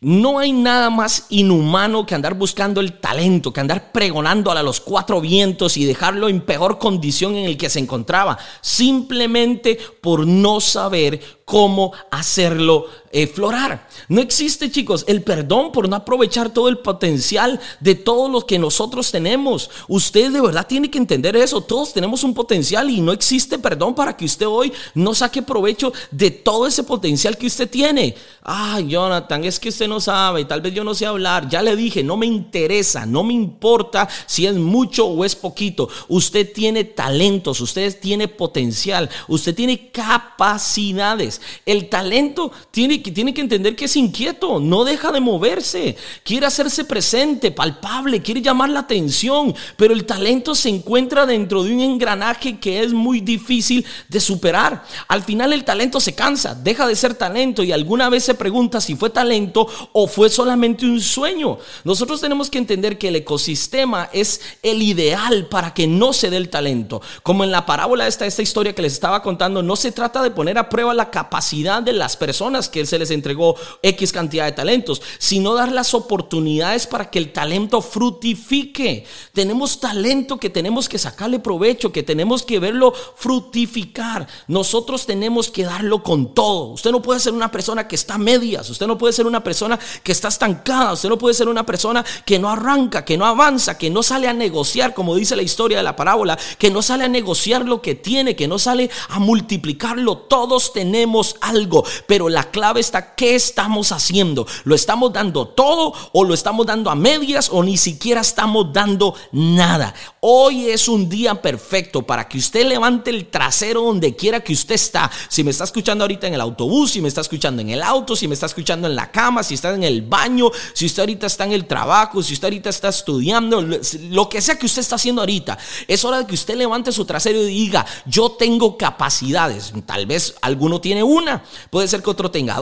No 0.00 0.38
hay 0.38 0.52
nada 0.52 0.88
más 0.88 1.26
inhumano 1.28 2.06
que 2.06 2.14
andar 2.14 2.34
buscando 2.34 2.80
el 2.80 3.00
talento, 3.00 3.52
que 3.52 3.58
andar 3.58 3.90
pregonando 3.90 4.52
a 4.52 4.62
los 4.62 4.80
cuatro 4.80 5.20
vientos 5.20 5.76
y 5.76 5.84
dejarlo 5.84 6.28
en 6.28 6.42
peor 6.42 6.78
condición 6.78 7.34
en 7.34 7.46
el 7.46 7.56
que 7.56 7.68
se 7.68 7.80
encontraba, 7.80 8.38
simplemente 8.60 9.76
por 10.00 10.24
no 10.24 10.60
saber 10.60 11.20
cómo 11.44 11.92
hacerlo 12.12 12.86
florar. 13.32 13.88
No 14.08 14.20
existe, 14.20 14.70
chicos, 14.70 15.04
el 15.06 15.22
perdón 15.22 15.72
por 15.72 15.88
no 15.88 15.96
aprovechar 15.96 16.50
todo 16.50 16.68
el 16.68 16.78
potencial 16.78 17.60
de 17.80 17.94
todo 17.94 18.28
lo 18.28 18.46
que 18.46 18.58
nosotros 18.58 19.10
tenemos. 19.10 19.70
Usted 19.88 20.32
de 20.32 20.40
verdad 20.40 20.66
tiene 20.66 20.90
que 20.90 20.98
entender 20.98 21.36
eso. 21.36 21.60
Todos 21.60 21.92
tenemos 21.92 22.24
un 22.24 22.34
potencial 22.34 22.90
y 22.90 23.00
no 23.00 23.12
existe 23.12 23.58
perdón 23.58 23.94
para 23.94 24.16
que 24.16 24.24
usted 24.24 24.46
hoy 24.46 24.72
no 24.94 25.14
saque 25.14 25.42
provecho 25.42 25.92
de 26.10 26.30
todo 26.30 26.66
ese 26.66 26.82
potencial 26.82 27.38
que 27.38 27.46
usted 27.46 27.70
tiene. 27.70 28.14
Ay, 28.42 28.88
Jonathan, 28.88 29.44
es 29.44 29.58
que 29.58 29.68
usted 29.68 29.88
no 29.88 30.00
sabe, 30.00 30.44
tal 30.44 30.60
vez 30.60 30.74
yo 30.74 30.84
no 30.84 30.94
sé 30.94 31.06
hablar. 31.06 31.48
Ya 31.48 31.62
le 31.62 31.76
dije, 31.76 32.02
no 32.02 32.16
me 32.16 32.26
interesa, 32.26 33.06
no 33.06 33.22
me 33.22 33.32
importa 33.32 34.08
si 34.26 34.46
es 34.46 34.54
mucho 34.54 35.06
o 35.06 35.24
es 35.24 35.34
poquito. 35.34 35.88
Usted 36.08 36.52
tiene 36.52 36.84
talentos, 36.84 37.60
usted 37.60 37.98
tiene 38.00 38.28
potencial, 38.28 39.08
usted 39.28 39.54
tiene 39.54 39.90
capacidades. 39.90 41.40
El 41.64 41.88
talento 41.88 42.50
tiene, 42.70 43.02
tiene 43.10 43.34
que 43.34 43.40
entender 43.40 43.76
que 43.76 43.86
es 43.86 43.96
inquieto, 43.96 44.60
no 44.60 44.84
deja 44.84 45.12
de 45.12 45.20
moverse, 45.20 45.96
quiere 46.24 46.46
hacerse 46.46 46.84
presente, 46.84 47.50
palpable, 47.50 48.22
quiere 48.22 48.42
llamar 48.42 48.70
la 48.70 48.80
atención, 48.80 49.54
pero 49.76 49.94
el 49.94 50.04
talento 50.04 50.54
se 50.54 50.68
encuentra 50.68 51.26
dentro 51.26 51.62
de 51.62 51.72
un 51.72 51.80
engranaje 51.80 52.58
que 52.58 52.82
es 52.82 52.92
muy 52.92 53.20
difícil 53.20 53.84
de 54.08 54.20
superar. 54.20 54.84
Al 55.08 55.22
final 55.22 55.52
el 55.52 55.64
talento 55.64 56.00
se 56.00 56.14
cansa, 56.14 56.54
deja 56.54 56.86
de 56.86 56.96
ser 56.96 57.14
talento 57.14 57.62
y 57.62 57.72
alguna 57.72 58.08
vez 58.08 58.24
se 58.24 58.34
pregunta 58.34 58.80
si 58.80 58.96
fue 58.96 59.10
talento 59.10 59.66
o 59.92 60.06
fue 60.06 60.28
solamente 60.28 60.86
un 60.86 61.00
sueño. 61.00 61.58
Nosotros 61.84 62.20
tenemos 62.20 62.50
que 62.50 62.58
entender 62.58 62.98
que 62.98 63.08
el 63.08 63.16
ecosistema 63.16 64.08
es 64.12 64.40
el 64.62 64.82
ideal 64.82 65.46
para 65.46 65.74
que 65.74 65.86
no 65.86 66.12
se 66.12 66.30
dé 66.30 66.36
el 66.36 66.48
talento. 66.48 67.00
Como 67.22 67.44
en 67.44 67.50
la 67.50 67.66
parábola 67.66 68.06
esta, 68.06 68.26
esta 68.26 68.42
historia 68.42 68.74
que 68.74 68.82
les 68.82 68.92
estaba 68.92 69.22
contando, 69.22 69.62
no 69.62 69.76
se 69.76 69.92
trata 69.92 70.22
de 70.22 70.30
poner 70.30 70.58
a 70.58 70.68
prueba 70.68 70.94
la 70.94 71.10
capacidad 71.10 71.82
de 71.82 71.92
las 71.92 72.16
personas 72.16 72.68
que 72.68 72.86
se 72.86 72.93
les 72.98 73.10
entregó 73.10 73.56
X 73.82 74.12
cantidad 74.12 74.44
de 74.44 74.52
talentos, 74.52 75.02
sino 75.18 75.54
dar 75.54 75.72
las 75.72 75.94
oportunidades 75.94 76.86
para 76.86 77.10
que 77.10 77.18
el 77.18 77.32
talento 77.32 77.80
frutifique. 77.80 79.04
Tenemos 79.32 79.80
talento 79.80 80.38
que 80.38 80.50
tenemos 80.50 80.88
que 80.88 80.98
sacarle 80.98 81.38
provecho, 81.38 81.92
que 81.92 82.02
tenemos 82.02 82.42
que 82.42 82.58
verlo 82.58 82.92
frutificar. 82.92 84.26
Nosotros 84.48 85.06
tenemos 85.06 85.50
que 85.50 85.64
darlo 85.64 86.02
con 86.02 86.34
todo. 86.34 86.72
Usted 86.72 86.90
no 86.90 87.02
puede 87.02 87.20
ser 87.20 87.32
una 87.32 87.50
persona 87.50 87.88
que 87.88 87.96
está 87.96 88.14
a 88.14 88.18
medias, 88.18 88.68
usted 88.70 88.86
no 88.86 88.98
puede 88.98 89.12
ser 89.12 89.26
una 89.26 89.42
persona 89.42 89.78
que 90.02 90.12
está 90.12 90.28
estancada, 90.28 90.92
usted 90.92 91.08
no 91.08 91.18
puede 91.18 91.34
ser 91.34 91.48
una 91.48 91.66
persona 91.66 92.04
que 92.24 92.38
no 92.38 92.48
arranca, 92.48 93.04
que 93.04 93.16
no 93.16 93.26
avanza, 93.26 93.78
que 93.78 93.90
no 93.90 94.02
sale 94.02 94.28
a 94.28 94.32
negociar, 94.32 94.94
como 94.94 95.16
dice 95.16 95.36
la 95.36 95.42
historia 95.42 95.78
de 95.78 95.84
la 95.84 95.96
parábola, 95.96 96.38
que 96.58 96.70
no 96.70 96.82
sale 96.82 97.04
a 97.04 97.08
negociar 97.08 97.64
lo 97.64 97.80
que 97.82 97.94
tiene, 97.94 98.36
que 98.36 98.48
no 98.48 98.58
sale 98.58 98.90
a 99.08 99.18
multiplicarlo. 99.18 100.18
Todos 100.18 100.72
tenemos 100.72 101.36
algo, 101.40 101.84
pero 102.06 102.28
la 102.28 102.50
clave 102.50 102.80
¿qué 103.16 103.34
estamos 103.34 103.92
haciendo? 103.92 104.46
¿Lo 104.64 104.74
estamos 104.74 105.12
dando 105.12 105.48
todo 105.48 105.94
o 106.12 106.24
lo 106.24 106.34
estamos 106.34 106.66
dando 106.66 106.90
a 106.90 106.94
medias 106.94 107.48
o 107.50 107.62
ni 107.62 107.76
siquiera 107.76 108.20
estamos 108.20 108.72
dando 108.72 109.14
nada? 109.32 109.94
Hoy 110.20 110.68
es 110.68 110.88
un 110.88 111.08
día 111.08 111.40
perfecto 111.40 112.02
para 112.02 112.28
que 112.28 112.38
usted 112.38 112.66
levante 112.66 113.10
el 113.10 113.26
trasero 113.26 113.82
donde 113.82 114.14
quiera 114.16 114.40
que 114.40 114.52
usted 114.52 114.74
está. 114.74 115.10
Si 115.28 115.44
me 115.44 115.50
está 115.50 115.64
escuchando 115.64 116.04
ahorita 116.04 116.26
en 116.26 116.34
el 116.34 116.40
autobús, 116.40 116.92
si 116.92 117.00
me 117.00 117.08
está 117.08 117.20
escuchando 117.20 117.62
en 117.62 117.70
el 117.70 117.82
auto, 117.82 118.16
si 118.16 118.28
me 118.28 118.34
está 118.34 118.46
escuchando 118.46 118.86
en 118.86 118.96
la 118.96 119.10
cama, 119.10 119.42
si 119.42 119.54
está 119.54 119.74
en 119.74 119.84
el 119.84 120.02
baño, 120.02 120.50
si 120.72 120.86
usted 120.86 121.02
ahorita 121.02 121.26
está 121.26 121.44
en 121.44 121.52
el 121.52 121.66
trabajo, 121.66 122.22
si 122.22 122.34
usted 122.34 122.46
ahorita 122.46 122.70
está 122.70 122.88
estudiando, 122.88 123.62
lo 123.62 124.28
que 124.28 124.40
sea 124.40 124.58
que 124.58 124.66
usted 124.66 124.80
está 124.80 124.96
haciendo 124.96 125.22
ahorita, 125.22 125.58
es 125.88 126.04
hora 126.04 126.18
de 126.18 126.26
que 126.26 126.34
usted 126.34 126.56
levante 126.56 126.92
su 126.92 127.04
trasero 127.04 127.40
y 127.42 127.46
diga, 127.46 127.86
yo 128.06 128.30
tengo 128.32 128.76
capacidades. 128.76 129.72
Tal 129.86 130.06
vez 130.06 130.34
alguno 130.40 130.80
tiene 130.80 131.02
una, 131.02 131.42
puede 131.70 131.88
ser 131.88 132.02
que 132.02 132.10
otro 132.10 132.30
tenga 132.30 132.56